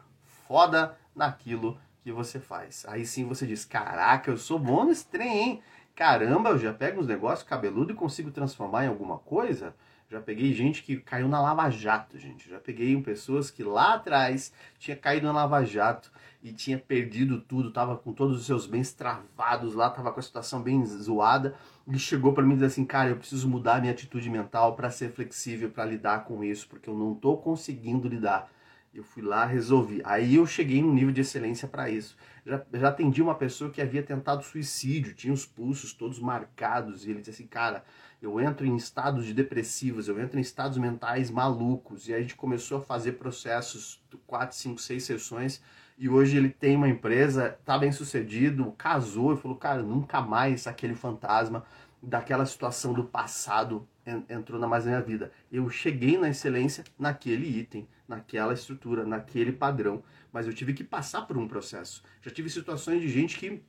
foda 0.47 0.97
naquilo 1.13 1.77
que 2.05 2.13
você 2.13 2.39
faz. 2.39 2.85
Aí 2.87 3.05
sim 3.05 3.25
você 3.25 3.49
diz: 3.49 3.65
Caraca, 3.65 4.31
eu 4.31 4.37
sou 4.37 4.61
bom 4.61 4.85
nesse 4.85 5.07
trem, 5.07 5.39
hein? 5.39 5.63
Caramba, 5.95 6.51
eu 6.51 6.59
já 6.59 6.73
pego 6.73 7.01
uns 7.01 7.07
negócios 7.07 7.47
cabeludo 7.47 7.93
e 7.93 7.97
consigo 7.97 8.31
transformar 8.31 8.85
em 8.85 8.89
alguma 8.89 9.19
coisa. 9.19 9.75
Já 10.09 10.21
peguei 10.21 10.53
gente 10.53 10.83
que 10.83 10.97
caiu 10.97 11.29
na 11.29 11.41
Lava 11.41 11.71
Jato, 11.71 12.19
gente. 12.19 12.49
Já 12.49 12.59
peguei 12.59 13.01
pessoas 13.03 13.51
que 13.51 13.63
lá 13.63 13.95
atrás 13.95 14.53
tinha 14.79 14.97
caído 14.97 15.27
na 15.27 15.33
Lava 15.33 15.65
Jato 15.65 16.11
e 16.43 16.53
tinha 16.53 16.79
perdido 16.79 17.41
tudo, 17.41 17.71
tava 17.71 17.97
com 17.97 18.13
todos 18.13 18.41
os 18.41 18.47
seus 18.47 18.67
bens 18.67 18.93
travados 18.93 19.75
lá, 19.75 19.89
tava 19.91 20.13
com 20.13 20.21
a 20.21 20.23
situação 20.23 20.63
bem 20.63 20.85
zoada. 20.85 21.55
E 21.87 21.99
chegou 21.99 22.33
para 22.33 22.43
mim 22.45 22.55
e 22.55 22.57
disse 22.57 22.67
assim: 22.67 22.85
"Cara, 22.85 23.11
eu 23.11 23.17
preciso 23.17 23.49
mudar 23.49 23.81
minha 23.81 23.93
atitude 23.93 24.29
mental 24.31 24.75
para 24.75 24.91
ser 24.91 25.11
flexível 25.13 25.71
para 25.71 25.85
lidar 25.85 26.25
com 26.25 26.43
isso, 26.43 26.69
porque 26.69 26.89
eu 26.89 26.95
não 26.95 27.15
tô 27.15 27.37
conseguindo 27.37 28.09
lidar". 28.09 28.51
Eu 28.95 29.03
fui 29.03 29.23
lá, 29.23 29.47
resolvi. 29.47 30.03
Aí 30.05 30.35
eu 30.35 30.47
cheguei 30.47 30.83
num 30.83 30.93
nível 30.93 31.13
de 31.13 31.23
excelência 31.23 31.67
para 31.67 31.89
isso. 31.89 32.15
Já, 32.45 32.63
já 32.75 32.89
atendi 32.89 33.23
uma 33.23 33.35
pessoa 33.35 33.71
que 33.71 33.81
havia 33.81 34.03
tentado 34.03 34.45
suicídio, 34.45 35.15
tinha 35.15 35.33
os 35.33 35.47
pulsos 35.47 35.95
todos 35.95 36.19
marcados, 36.19 37.07
e 37.07 37.11
ele 37.11 37.21
disse 37.21 37.31
assim: 37.31 37.47
Cara, 37.47 37.85
eu 38.21 38.39
entro 38.39 38.67
em 38.67 38.77
estados 38.77 39.25
de 39.25 39.33
depressivos, 39.33 40.09
eu 40.09 40.21
entro 40.21 40.39
em 40.39 40.43
estados 40.43 40.77
mentais 40.77 41.31
malucos. 41.31 42.07
E 42.07 42.13
aí 42.13 42.19
a 42.19 42.23
gente 42.23 42.37
começou 42.37 42.79
a 42.79 42.83
fazer 42.83 43.13
processos, 43.13 44.03
quatro, 44.27 44.55
cinco, 44.55 44.81
seis 44.81 45.05
sessões, 45.05 45.63
e 45.97 46.09
hoje 46.09 46.37
ele 46.37 46.51
tem 46.51 46.77
uma 46.77 46.89
empresa, 46.89 47.59
tá 47.65 47.79
bem 47.79 47.93
sucedido, 47.93 48.73
casou, 48.73 49.33
e 49.33 49.39
falou: 49.39 49.57
Cara, 49.57 49.83
nunca 49.83 50.21
mais 50.21 50.67
aquele 50.67 50.95
fantasma 50.95 51.65
daquela 52.03 52.45
situação 52.45 52.93
do 52.93 53.05
passado 53.05 53.89
entrou 54.29 54.61
na 54.61 54.67
mais 54.67 54.85
minha 54.85 55.01
vida. 55.01 55.33
Eu 55.51 55.69
cheguei 55.71 56.19
na 56.19 56.29
excelência 56.29 56.85
naquele 56.99 57.47
item, 57.47 57.89
naquela 58.07 58.53
estrutura, 58.53 59.05
naquele 59.05 59.53
padrão, 59.53 60.03
mas 60.33 60.47
eu 60.47 60.55
tive 60.55 60.73
que 60.73 60.85
passar 60.85 61.23
por 61.23 61.37
um 61.37 61.47
processo. 61.47 62.03
Já 62.21 62.31
tive 62.31 62.51
situações 62.51 63.01
de 63.01 63.09
gente 63.09 63.39
que 63.39 63.63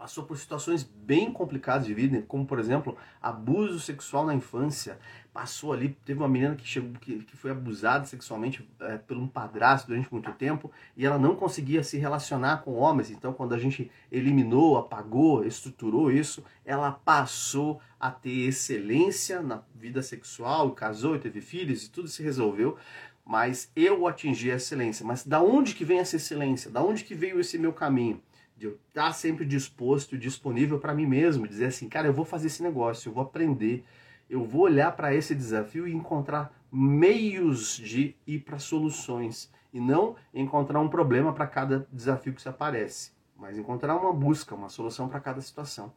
passou 0.00 0.24
por 0.24 0.38
situações 0.38 0.82
bem 0.82 1.30
complicadas 1.30 1.86
de 1.86 1.92
vida, 1.92 2.24
como 2.26 2.46
por 2.46 2.58
exemplo, 2.58 2.96
abuso 3.20 3.78
sexual 3.78 4.24
na 4.24 4.34
infância. 4.34 4.98
Passou 5.30 5.74
ali, 5.74 5.90
teve 6.06 6.18
uma 6.18 6.28
menina 6.28 6.56
que 6.56 6.66
chegou 6.66 6.98
que, 6.98 7.18
que 7.18 7.36
foi 7.36 7.50
abusada 7.50 8.06
sexualmente 8.06 8.66
é, 8.80 8.96
por 8.96 9.18
um 9.18 9.28
padrasto 9.28 9.88
durante 9.88 10.10
muito 10.10 10.32
tempo 10.32 10.72
e 10.96 11.04
ela 11.04 11.18
não 11.18 11.36
conseguia 11.36 11.82
se 11.82 11.98
relacionar 11.98 12.62
com 12.62 12.76
homens. 12.76 13.10
Então, 13.10 13.34
quando 13.34 13.54
a 13.54 13.58
gente 13.58 13.90
eliminou, 14.10 14.78
apagou, 14.78 15.44
estruturou 15.44 16.10
isso, 16.10 16.42
ela 16.64 16.90
passou 16.90 17.78
a 18.00 18.10
ter 18.10 18.48
excelência 18.48 19.42
na 19.42 19.62
vida 19.74 20.02
sexual, 20.02 20.70
casou, 20.70 21.18
teve 21.18 21.42
filhos 21.42 21.84
e 21.84 21.90
tudo 21.90 22.08
se 22.08 22.22
resolveu 22.22 22.78
mas 23.22 23.70
eu 23.76 24.08
atingi 24.08 24.50
a 24.50 24.56
excelência. 24.56 25.06
Mas 25.06 25.24
da 25.24 25.40
onde 25.40 25.76
que 25.76 25.84
vem 25.84 26.00
essa 26.00 26.16
excelência? 26.16 26.68
Da 26.68 26.82
onde 26.82 27.04
que 27.04 27.14
veio 27.14 27.38
esse 27.38 27.58
meu 27.58 27.72
caminho? 27.72 28.20
De 28.60 28.66
eu 28.66 28.78
estar 28.88 29.06
tá 29.06 29.12
sempre 29.12 29.46
disposto, 29.46 30.18
disponível 30.18 30.78
para 30.78 30.94
mim 30.94 31.06
mesmo, 31.06 31.48
dizer 31.48 31.64
assim, 31.64 31.88
cara, 31.88 32.06
eu 32.06 32.12
vou 32.12 32.26
fazer 32.26 32.48
esse 32.48 32.62
negócio, 32.62 33.08
eu 33.08 33.14
vou 33.14 33.22
aprender, 33.22 33.82
eu 34.28 34.44
vou 34.44 34.64
olhar 34.64 34.94
para 34.94 35.14
esse 35.14 35.34
desafio 35.34 35.88
e 35.88 35.94
encontrar 35.94 36.52
meios 36.70 37.74
de 37.78 38.14
ir 38.26 38.40
para 38.40 38.58
soluções 38.58 39.50
e 39.72 39.80
não 39.80 40.14
encontrar 40.34 40.78
um 40.78 40.90
problema 40.90 41.32
para 41.32 41.46
cada 41.46 41.88
desafio 41.90 42.34
que 42.34 42.42
se 42.42 42.50
aparece, 42.50 43.12
mas 43.34 43.56
encontrar 43.56 43.96
uma 43.96 44.12
busca, 44.12 44.54
uma 44.54 44.68
solução 44.68 45.08
para 45.08 45.20
cada 45.20 45.40
situação. 45.40 45.90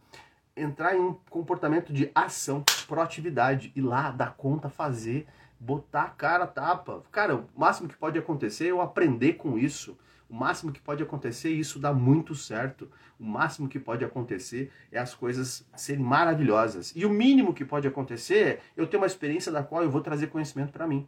Entrar 0.56 0.96
em 0.96 1.02
um 1.02 1.18
comportamento 1.30 1.92
de 1.92 2.10
ação, 2.16 2.64
proatividade, 2.88 3.74
ir 3.76 3.82
lá, 3.82 4.10
dar 4.10 4.36
conta, 4.38 4.70
fazer, 4.70 5.28
botar 5.60 6.04
a 6.04 6.10
cara 6.10 6.46
a 6.46 6.48
tapa. 6.48 7.04
Cara, 7.12 7.36
o 7.36 7.46
máximo 7.58 7.90
que 7.90 7.98
pode 7.98 8.18
acontecer 8.18 8.68
é 8.68 8.72
eu 8.72 8.80
aprender 8.80 9.34
com 9.34 9.58
isso 9.58 9.98
o 10.34 10.36
máximo 10.36 10.72
que 10.72 10.82
pode 10.82 11.04
acontecer, 11.04 11.54
e 11.54 11.60
isso 11.60 11.78
dá 11.78 11.94
muito 11.94 12.34
certo, 12.34 12.90
o 13.20 13.24
máximo 13.24 13.70
que 13.70 13.80
pode 13.80 14.04
acontecer 14.04 14.72
é 14.92 14.98
as 14.98 15.14
coisas 15.14 15.64
serem 15.76 16.04
maravilhosas. 16.04 16.92
E 16.96 17.06
o 17.06 17.10
mínimo 17.12 17.54
que 17.54 17.64
pode 17.64 17.88
acontecer 17.88 18.48
é 18.48 18.60
eu 18.76 18.88
ter 18.88 18.98
uma 18.98 19.06
experiência 19.06 19.52
da 19.52 19.62
qual 19.62 19.84
eu 19.84 19.92
vou 19.92 20.02
trazer 20.02 20.32
conhecimento 20.32 20.74
para 20.74 20.88
mim. 20.88 21.08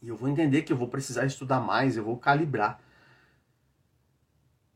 E 0.00 0.08
eu 0.08 0.16
vou 0.16 0.30
entender 0.30 0.62
que 0.62 0.72
eu 0.72 0.76
vou 0.78 0.88
precisar 0.88 1.26
estudar 1.26 1.60
mais, 1.60 1.98
eu 1.98 2.04
vou 2.04 2.16
calibrar. 2.16 2.80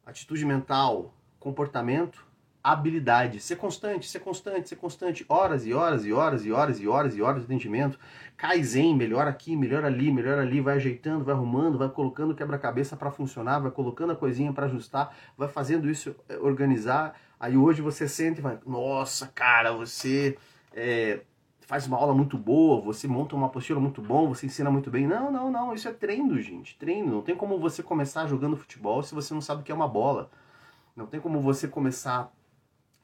Atitude 0.04 0.44
mental, 0.44 1.14
comportamento, 1.40 2.25
habilidade. 2.72 3.38
Ser 3.38 3.56
constante, 3.56 4.08
ser 4.08 4.18
constante, 4.18 4.68
ser 4.68 4.76
constante. 4.76 5.24
Horas 5.28 5.64
e 5.64 5.72
horas 5.72 6.04
e 6.04 6.12
horas 6.12 6.44
e 6.44 6.50
horas 6.50 6.80
e 6.80 6.88
horas 6.88 7.16
e 7.16 7.22
horas 7.22 7.38
de 7.38 7.44
atendimento. 7.44 7.96
Kaizen, 8.36 8.96
melhor 8.96 9.28
aqui, 9.28 9.56
melhor 9.56 9.84
ali, 9.84 10.10
melhor 10.10 10.36
ali. 10.38 10.60
Vai 10.60 10.74
ajeitando, 10.74 11.24
vai 11.24 11.32
arrumando, 11.32 11.78
vai 11.78 11.88
colocando 11.88 12.34
quebra-cabeça 12.34 12.96
para 12.96 13.12
funcionar, 13.12 13.60
vai 13.60 13.70
colocando 13.70 14.12
a 14.12 14.16
coisinha 14.16 14.52
para 14.52 14.66
ajustar, 14.66 15.14
vai 15.38 15.46
fazendo 15.46 15.88
isso 15.88 16.16
eh, 16.28 16.38
organizar. 16.38 17.14
Aí 17.38 17.56
hoje 17.56 17.80
você 17.82 18.08
sente 18.08 18.40
e 18.40 18.42
vai, 18.42 18.58
nossa, 18.66 19.28
cara, 19.28 19.72
você 19.72 20.36
é, 20.74 21.20
faz 21.60 21.86
uma 21.86 21.96
aula 21.96 22.14
muito 22.14 22.36
boa, 22.36 22.80
você 22.80 23.06
monta 23.06 23.36
uma 23.36 23.48
postura 23.48 23.78
muito 23.78 24.02
bom, 24.02 24.28
você 24.28 24.46
ensina 24.46 24.72
muito 24.72 24.90
bem. 24.90 25.06
Não, 25.06 25.30
não, 25.30 25.52
não, 25.52 25.72
isso 25.72 25.86
é 25.86 25.92
treino, 25.92 26.40
gente. 26.40 26.76
Treino. 26.76 27.12
Não 27.12 27.22
tem 27.22 27.36
como 27.36 27.60
você 27.60 27.80
começar 27.80 28.26
jogando 28.26 28.56
futebol 28.56 29.04
se 29.04 29.14
você 29.14 29.32
não 29.32 29.40
sabe 29.40 29.60
o 29.60 29.64
que 29.64 29.70
é 29.70 29.74
uma 29.74 29.86
bola. 29.86 30.28
Não 30.96 31.06
tem 31.06 31.20
como 31.20 31.40
você 31.40 31.68
começar 31.68 32.32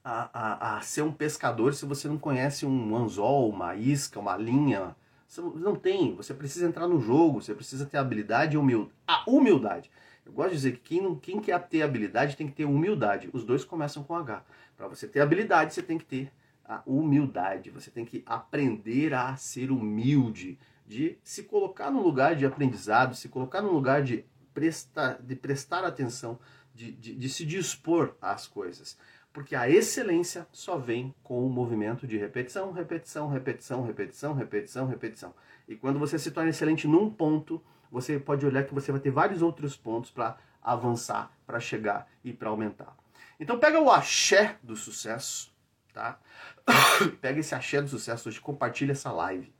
a, 0.04 0.30
a, 0.32 0.76
a 0.76 0.80
ser 0.80 1.02
um 1.02 1.12
pescador 1.12 1.74
se 1.74 1.84
você 1.84 2.08
não 2.08 2.18
conhece 2.18 2.66
um 2.66 2.96
anzol, 2.96 3.48
uma 3.50 3.74
isca, 3.74 4.18
uma 4.18 4.36
linha. 4.36 4.96
Você 5.26 5.40
não 5.40 5.74
tem. 5.74 6.14
Você 6.16 6.34
precisa 6.34 6.66
entrar 6.66 6.86
no 6.86 7.00
jogo, 7.00 7.40
você 7.40 7.54
precisa 7.54 7.86
ter 7.86 7.98
habilidade 7.98 8.54
e 8.54 8.58
humildade. 8.58 8.94
A 9.06 9.24
humildade. 9.30 9.90
Eu 10.24 10.32
gosto 10.32 10.50
de 10.50 10.56
dizer 10.56 10.72
que 10.72 10.80
quem, 10.80 11.14
quem 11.16 11.40
quer 11.40 11.58
ter 11.68 11.82
habilidade 11.82 12.36
tem 12.36 12.46
que 12.46 12.54
ter 12.54 12.64
humildade. 12.64 13.30
Os 13.32 13.44
dois 13.44 13.64
começam 13.64 14.02
com 14.02 14.14
H. 14.14 14.44
Para 14.76 14.88
você 14.88 15.06
ter 15.06 15.20
habilidade, 15.20 15.74
você 15.74 15.82
tem 15.82 15.98
que 15.98 16.04
ter 16.04 16.32
a 16.64 16.82
humildade. 16.86 17.70
Você 17.70 17.90
tem 17.90 18.04
que 18.04 18.22
aprender 18.26 19.14
a 19.14 19.36
ser 19.36 19.70
humilde, 19.70 20.58
de 20.86 21.18
se 21.22 21.44
colocar 21.44 21.90
no 21.90 22.02
lugar 22.02 22.36
de 22.36 22.44
aprendizado, 22.44 23.14
se 23.14 23.28
colocar 23.28 23.62
no 23.62 23.72
lugar 23.72 24.02
de 24.02 24.24
prestar, 24.52 25.20
de 25.22 25.34
prestar 25.34 25.84
atenção, 25.84 26.38
de, 26.74 26.92
de, 26.92 27.14
de 27.14 27.28
se 27.28 27.46
dispor 27.46 28.14
às 28.20 28.46
coisas. 28.46 28.98
Porque 29.32 29.56
a 29.56 29.68
excelência 29.68 30.46
só 30.52 30.76
vem 30.76 31.14
com 31.22 31.46
o 31.46 31.48
movimento 31.48 32.06
de 32.06 32.18
repetição, 32.18 32.70
repetição, 32.70 33.28
repetição, 33.28 33.82
repetição, 33.82 34.34
repetição, 34.34 34.86
repetição. 34.86 35.34
E 35.66 35.74
quando 35.74 35.98
você 35.98 36.18
se 36.18 36.30
torna 36.30 36.50
excelente 36.50 36.86
num 36.86 37.08
ponto, 37.10 37.62
você 37.90 38.18
pode 38.18 38.44
olhar 38.44 38.64
que 38.64 38.74
você 38.74 38.92
vai 38.92 39.00
ter 39.00 39.10
vários 39.10 39.40
outros 39.40 39.76
pontos 39.76 40.10
para 40.10 40.36
avançar, 40.62 41.32
para 41.46 41.58
chegar 41.58 42.08
e 42.22 42.32
para 42.32 42.50
aumentar. 42.50 42.94
Então 43.40 43.58
pega 43.58 43.80
o 43.80 43.90
axé 43.90 44.56
do 44.62 44.76
sucesso, 44.76 45.52
tá? 45.92 46.18
pega 47.20 47.40
esse 47.40 47.54
axé 47.54 47.80
do 47.80 47.88
sucesso 47.88 48.28
hoje, 48.28 48.40
compartilha 48.40 48.92
essa 48.92 49.10
live. 49.10 49.52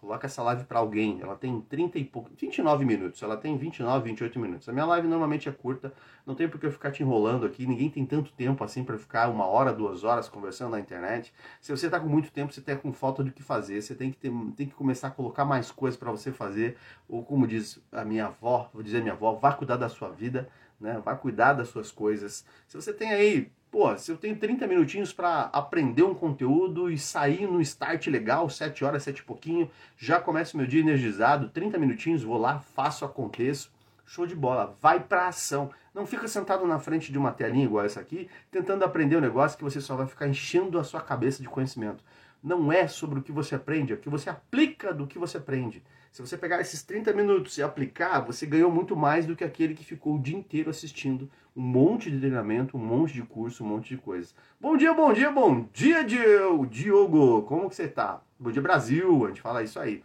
Coloca 0.00 0.26
essa 0.26 0.42
live 0.42 0.64
para 0.64 0.78
alguém. 0.78 1.20
Ela 1.20 1.34
tem 1.36 1.60
30 1.60 1.98
e 1.98 2.04
pouco, 2.04 2.30
29 2.36 2.84
minutos. 2.84 3.22
Ela 3.22 3.36
tem 3.36 3.56
29, 3.56 4.04
28 4.04 4.38
minutos. 4.38 4.68
A 4.68 4.72
minha 4.72 4.84
live 4.86 5.08
normalmente 5.08 5.48
é 5.48 5.52
curta. 5.52 5.92
Não 6.24 6.34
tem 6.34 6.48
por 6.48 6.60
que 6.60 6.66
eu 6.66 6.72
ficar 6.72 6.92
te 6.92 7.02
enrolando 7.02 7.44
aqui. 7.44 7.66
Ninguém 7.66 7.90
tem 7.90 8.06
tanto 8.06 8.32
tempo 8.32 8.62
assim 8.62 8.84
para 8.84 8.96
ficar 8.96 9.28
uma 9.28 9.46
hora, 9.46 9.72
duas 9.72 10.04
horas 10.04 10.28
conversando 10.28 10.70
na 10.70 10.80
internet. 10.80 11.32
Se 11.60 11.70
você 11.70 11.90
tá 11.90 11.98
com 11.98 12.08
muito 12.08 12.30
tempo, 12.30 12.52
você 12.52 12.60
tá 12.60 12.76
com 12.76 12.92
falta 12.92 13.24
do 13.24 13.32
que 13.32 13.42
fazer. 13.42 13.82
Você 13.82 13.94
tem 13.94 14.10
que, 14.10 14.16
ter, 14.16 14.30
tem 14.56 14.68
que 14.68 14.74
começar 14.74 15.08
a 15.08 15.10
colocar 15.10 15.44
mais 15.44 15.70
coisas 15.70 15.98
para 15.98 16.10
você 16.10 16.30
fazer. 16.30 16.76
Ou 17.08 17.24
como 17.24 17.46
diz 17.46 17.82
a 17.90 18.04
minha 18.04 18.26
avó, 18.26 18.70
vou 18.72 18.82
dizer 18.82 19.02
minha 19.02 19.14
avó, 19.14 19.34
vá 19.34 19.52
cuidar 19.52 19.76
da 19.76 19.88
sua 19.88 20.10
vida. 20.10 20.48
Né? 20.80 21.00
Vai 21.04 21.16
cuidar 21.18 21.54
das 21.54 21.68
suas 21.68 21.90
coisas. 21.90 22.44
Se 22.68 22.76
você 22.76 22.92
tem 22.92 23.10
aí 23.10 23.50
Pô, 23.70 23.94
se 23.98 24.10
eu 24.10 24.16
tenho 24.16 24.34
30 24.34 24.66
minutinhos 24.66 25.12
para 25.12 25.42
aprender 25.52 26.02
um 26.02 26.14
conteúdo 26.14 26.90
e 26.90 26.96
sair 26.96 27.46
no 27.46 27.60
start 27.60 28.06
legal, 28.06 28.48
7 28.48 28.82
horas, 28.82 29.02
7 29.02 29.18
e 29.18 29.22
pouquinho, 29.22 29.70
já 29.94 30.18
começo 30.18 30.56
meu 30.56 30.66
dia 30.66 30.80
energizado, 30.80 31.50
30 31.50 31.76
minutinhos, 31.76 32.22
vou 32.22 32.38
lá, 32.38 32.60
faço, 32.60 33.04
aconteço, 33.04 33.70
show 34.06 34.26
de 34.26 34.34
bola, 34.34 34.74
vai 34.80 35.00
pra 35.00 35.28
ação. 35.28 35.70
Não 35.94 36.06
fica 36.06 36.26
sentado 36.26 36.66
na 36.66 36.78
frente 36.78 37.12
de 37.12 37.18
uma 37.18 37.30
telinha 37.30 37.66
igual 37.66 37.84
essa 37.84 38.00
aqui, 38.00 38.30
tentando 38.50 38.86
aprender 38.86 39.18
um 39.18 39.20
negócio 39.20 39.58
que 39.58 39.64
você 39.64 39.82
só 39.82 39.94
vai 39.96 40.06
ficar 40.06 40.26
enchendo 40.26 40.78
a 40.78 40.84
sua 40.84 41.02
cabeça 41.02 41.42
de 41.42 41.48
conhecimento. 41.48 42.02
Não 42.42 42.72
é 42.72 42.88
sobre 42.88 43.18
o 43.18 43.22
que 43.22 43.32
você 43.32 43.54
aprende, 43.54 43.92
é 43.92 43.96
o 43.96 43.98
que 43.98 44.08
você 44.08 44.30
aplica 44.30 44.94
do 44.94 45.06
que 45.06 45.18
você 45.18 45.36
aprende. 45.36 45.82
Se 46.18 46.22
você 46.26 46.36
pegar 46.36 46.60
esses 46.60 46.82
30 46.82 47.12
minutos 47.12 47.56
e 47.58 47.62
aplicar, 47.62 48.18
você 48.18 48.44
ganhou 48.44 48.72
muito 48.72 48.96
mais 48.96 49.24
do 49.24 49.36
que 49.36 49.44
aquele 49.44 49.72
que 49.72 49.84
ficou 49.84 50.16
o 50.16 50.20
dia 50.20 50.36
inteiro 50.36 50.68
assistindo 50.68 51.30
um 51.54 51.62
monte 51.62 52.10
de 52.10 52.18
treinamento, 52.18 52.76
um 52.76 52.80
monte 52.80 53.14
de 53.14 53.22
curso, 53.22 53.62
um 53.62 53.68
monte 53.68 53.90
de 53.90 53.98
coisas. 53.98 54.34
Bom 54.60 54.76
dia, 54.76 54.92
bom 54.92 55.12
dia, 55.12 55.30
bom 55.30 55.68
dia, 55.72 56.02
Diogo! 56.02 57.42
Como 57.42 57.68
que 57.68 57.76
você 57.76 57.86
tá? 57.86 58.20
Bom 58.36 58.50
dia, 58.50 58.60
Brasil! 58.60 59.26
A 59.26 59.28
gente 59.28 59.40
fala 59.40 59.62
isso 59.62 59.78
aí. 59.78 60.02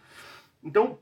Então, 0.64 1.00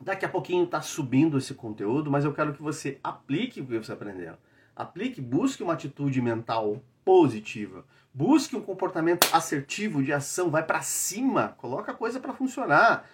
daqui 0.00 0.24
a 0.24 0.28
pouquinho 0.28 0.66
tá 0.66 0.82
subindo 0.82 1.38
esse 1.38 1.54
conteúdo, 1.54 2.10
mas 2.10 2.24
eu 2.24 2.34
quero 2.34 2.52
que 2.52 2.60
você 2.60 2.98
aplique 3.04 3.60
o 3.60 3.66
que 3.66 3.78
você 3.78 3.92
aprendeu. 3.92 4.34
Aplique, 4.74 5.20
busque 5.20 5.62
uma 5.62 5.74
atitude 5.74 6.20
mental 6.20 6.82
positiva. 7.04 7.84
Busque 8.12 8.56
um 8.56 8.60
comportamento 8.60 9.28
assertivo 9.32 10.02
de 10.02 10.12
ação, 10.12 10.50
vai 10.50 10.64
para 10.64 10.82
cima, 10.82 11.54
coloca 11.56 11.92
a 11.92 11.94
coisa 11.94 12.18
para 12.18 12.32
funcionar. 12.32 13.08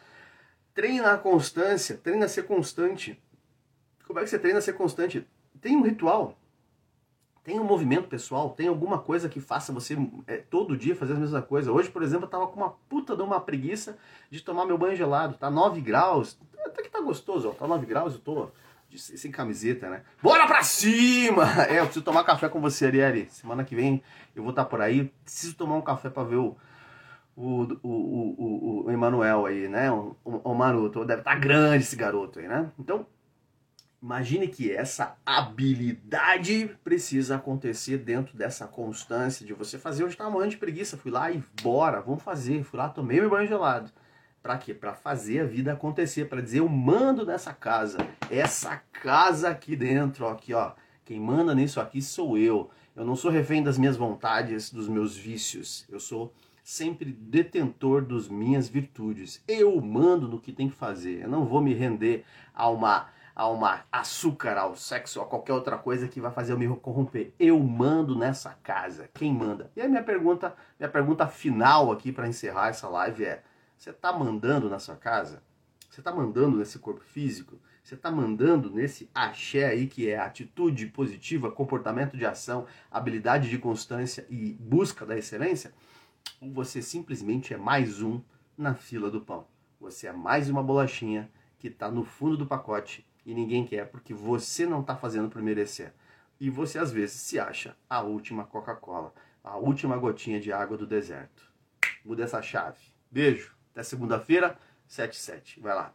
Treina 0.76 1.14
a 1.14 1.16
constância, 1.18 1.96
treina 1.96 2.26
a 2.26 2.28
ser 2.28 2.42
constante. 2.42 3.18
Como 4.06 4.18
é 4.18 4.22
que 4.22 4.28
você 4.28 4.38
treina 4.38 4.58
a 4.58 4.62
ser 4.62 4.74
constante? 4.74 5.26
Tem 5.58 5.74
um 5.74 5.80
ritual, 5.80 6.36
tem 7.42 7.58
um 7.58 7.64
movimento 7.64 8.08
pessoal, 8.08 8.50
tem 8.50 8.68
alguma 8.68 8.98
coisa 8.98 9.26
que 9.26 9.40
faça 9.40 9.72
você 9.72 9.96
é, 10.26 10.36
todo 10.36 10.76
dia 10.76 10.94
fazer 10.94 11.14
a 11.14 11.16
mesma 11.16 11.40
coisa. 11.40 11.72
Hoje, 11.72 11.88
por 11.88 12.02
exemplo, 12.02 12.26
eu 12.26 12.28
tava 12.28 12.46
com 12.48 12.60
uma 12.60 12.74
puta 12.90 13.16
de 13.16 13.22
uma 13.22 13.40
preguiça 13.40 13.96
de 14.30 14.42
tomar 14.42 14.66
meu 14.66 14.76
banho 14.76 14.94
gelado. 14.94 15.38
Tá 15.38 15.50
9 15.50 15.80
graus, 15.80 16.38
até 16.62 16.82
que 16.82 16.90
tá 16.90 17.00
gostoso, 17.00 17.48
ó. 17.48 17.52
Tá 17.52 17.66
9 17.66 17.86
graus, 17.86 18.12
eu 18.12 18.20
tô 18.20 18.50
de, 18.90 18.98
sem 18.98 19.30
camiseta, 19.30 19.88
né? 19.88 20.02
Bora 20.22 20.46
pra 20.46 20.62
cima! 20.62 21.44
É, 21.70 21.80
eu 21.80 21.84
preciso 21.84 22.04
tomar 22.04 22.22
café 22.22 22.50
com 22.50 22.60
você, 22.60 22.84
Arieli. 22.84 23.30
Semana 23.30 23.64
que 23.64 23.74
vem 23.74 24.02
eu 24.34 24.42
vou 24.42 24.50
estar 24.50 24.64
tá 24.64 24.68
por 24.68 24.82
aí. 24.82 25.10
Preciso 25.24 25.54
tomar 25.54 25.76
um 25.76 25.82
café 25.82 26.10
para 26.10 26.22
ver 26.22 26.36
o, 26.36 26.54
o, 27.36 27.64
o, 27.82 27.88
o, 27.88 28.84
o, 28.86 28.90
Emanuel 28.90 29.44
aí, 29.44 29.68
né? 29.68 29.90
O, 29.92 30.16
o, 30.24 30.36
o 30.50 30.54
Maroto. 30.54 31.04
Deve 31.04 31.20
estar 31.20 31.34
tá 31.34 31.38
grande 31.38 31.84
esse 31.84 31.94
garoto 31.94 32.38
aí, 32.38 32.48
né? 32.48 32.70
Então, 32.78 33.06
imagine 34.02 34.48
que 34.48 34.72
essa 34.72 35.16
habilidade 35.24 36.74
precisa 36.82 37.36
acontecer 37.36 37.98
dentro 37.98 38.36
dessa 38.36 38.66
constância 38.66 39.44
de 39.44 39.52
você 39.52 39.78
fazer. 39.78 40.02
Hoje 40.04 40.14
estava 40.14 40.30
morrendo 40.30 40.52
de 40.52 40.56
preguiça, 40.56 40.96
fui 40.96 41.10
lá 41.10 41.30
e 41.30 41.42
bora, 41.62 42.00
vamos 42.00 42.22
fazer. 42.22 42.64
Fui 42.64 42.78
lá, 42.78 42.88
tomei 42.88 43.20
meu 43.20 43.28
banho 43.28 43.46
gelado. 43.46 43.92
Para 44.42 44.56
quê? 44.56 44.72
Para 44.72 44.94
fazer 44.94 45.40
a 45.40 45.44
vida 45.44 45.72
acontecer, 45.72 46.26
para 46.26 46.40
dizer 46.40 46.60
eu 46.60 46.68
mando 46.68 47.26
nessa 47.26 47.52
casa. 47.52 47.98
Essa 48.30 48.76
casa 49.02 49.50
aqui 49.50 49.76
dentro, 49.76 50.24
ó, 50.24 50.32
aqui, 50.32 50.54
ó. 50.54 50.72
Quem 51.04 51.20
manda 51.20 51.54
nisso 51.54 51.80
aqui 51.80 52.00
sou 52.00 52.38
eu. 52.38 52.70
Eu 52.94 53.04
não 53.04 53.14
sou 53.14 53.30
refém 53.30 53.62
das 53.62 53.76
minhas 53.76 53.96
vontades, 53.96 54.70
dos 54.70 54.88
meus 54.88 55.14
vícios. 55.16 55.84
Eu 55.88 56.00
sou 56.00 56.32
sempre 56.66 57.12
detentor 57.12 58.04
das 58.04 58.28
minhas 58.28 58.68
virtudes. 58.68 59.40
Eu 59.46 59.80
mando 59.80 60.26
no 60.26 60.40
que 60.40 60.52
tem 60.52 60.68
que 60.68 60.74
fazer. 60.74 61.22
Eu 61.22 61.28
não 61.28 61.44
vou 61.44 61.60
me 61.60 61.72
render 61.72 62.24
a 62.52 62.68
uma 62.68 63.08
a 63.36 63.46
uma 63.48 63.84
açúcar, 63.92 64.56
ao 64.56 64.74
sexo, 64.74 65.20
a 65.20 65.26
qualquer 65.26 65.52
outra 65.52 65.76
coisa 65.76 66.08
que 66.08 66.22
vai 66.22 66.32
fazer 66.32 66.54
eu 66.54 66.58
me 66.58 66.66
corromper. 66.76 67.34
Eu 67.38 67.60
mando 67.60 68.18
nessa 68.18 68.58
casa. 68.62 69.10
Quem 69.12 69.32
manda? 69.32 69.70
E 69.76 69.80
a 69.82 69.86
minha 69.86 70.02
pergunta, 70.02 70.56
minha 70.80 70.88
pergunta 70.88 71.28
final 71.28 71.92
aqui 71.92 72.10
para 72.10 72.26
encerrar 72.26 72.68
essa 72.68 72.88
live 72.88 73.24
é: 73.24 73.44
você 73.76 73.90
está 73.90 74.12
mandando 74.12 74.68
na 74.68 74.80
sua 74.80 74.96
casa? 74.96 75.42
Você 75.88 76.00
está 76.00 76.12
mandando 76.12 76.56
nesse 76.56 76.80
corpo 76.80 77.04
físico? 77.04 77.60
Você 77.84 77.94
está 77.94 78.10
mandando 78.10 78.70
nesse 78.72 79.08
axé 79.14 79.66
aí 79.66 79.86
que 79.86 80.10
é 80.10 80.18
atitude 80.18 80.86
positiva, 80.86 81.52
comportamento 81.52 82.16
de 82.16 82.26
ação, 82.26 82.66
habilidade 82.90 83.48
de 83.48 83.58
constância 83.58 84.26
e 84.28 84.54
busca 84.58 85.06
da 85.06 85.16
excelência? 85.16 85.72
Ou 86.40 86.52
você 86.52 86.80
simplesmente 86.82 87.54
é 87.54 87.56
mais 87.56 88.02
um 88.02 88.20
na 88.56 88.74
fila 88.74 89.10
do 89.10 89.20
pão. 89.20 89.46
Você 89.80 90.06
é 90.06 90.12
mais 90.12 90.48
uma 90.48 90.62
bolachinha 90.62 91.30
que 91.58 91.68
está 91.68 91.90
no 91.90 92.04
fundo 92.04 92.36
do 92.36 92.46
pacote 92.46 93.06
e 93.24 93.34
ninguém 93.34 93.66
quer 93.66 93.88
porque 93.90 94.14
você 94.14 94.66
não 94.66 94.80
está 94.80 94.96
fazendo 94.96 95.28
por 95.28 95.42
merecer. 95.42 95.92
E 96.38 96.50
você 96.50 96.78
às 96.78 96.92
vezes 96.92 97.16
se 97.16 97.38
acha 97.38 97.76
a 97.88 98.02
última 98.02 98.44
Coca-Cola, 98.44 99.12
a 99.42 99.56
última 99.56 99.96
gotinha 99.96 100.40
de 100.40 100.52
água 100.52 100.76
do 100.76 100.86
deserto. 100.86 101.50
Muda 102.04 102.24
essa 102.24 102.42
chave. 102.42 102.80
Beijo. 103.10 103.54
Até 103.72 103.82
segunda-feira, 103.82 104.58
7 104.86 105.16
7. 105.16 105.60
Vai 105.60 105.74
lá. 105.74 105.92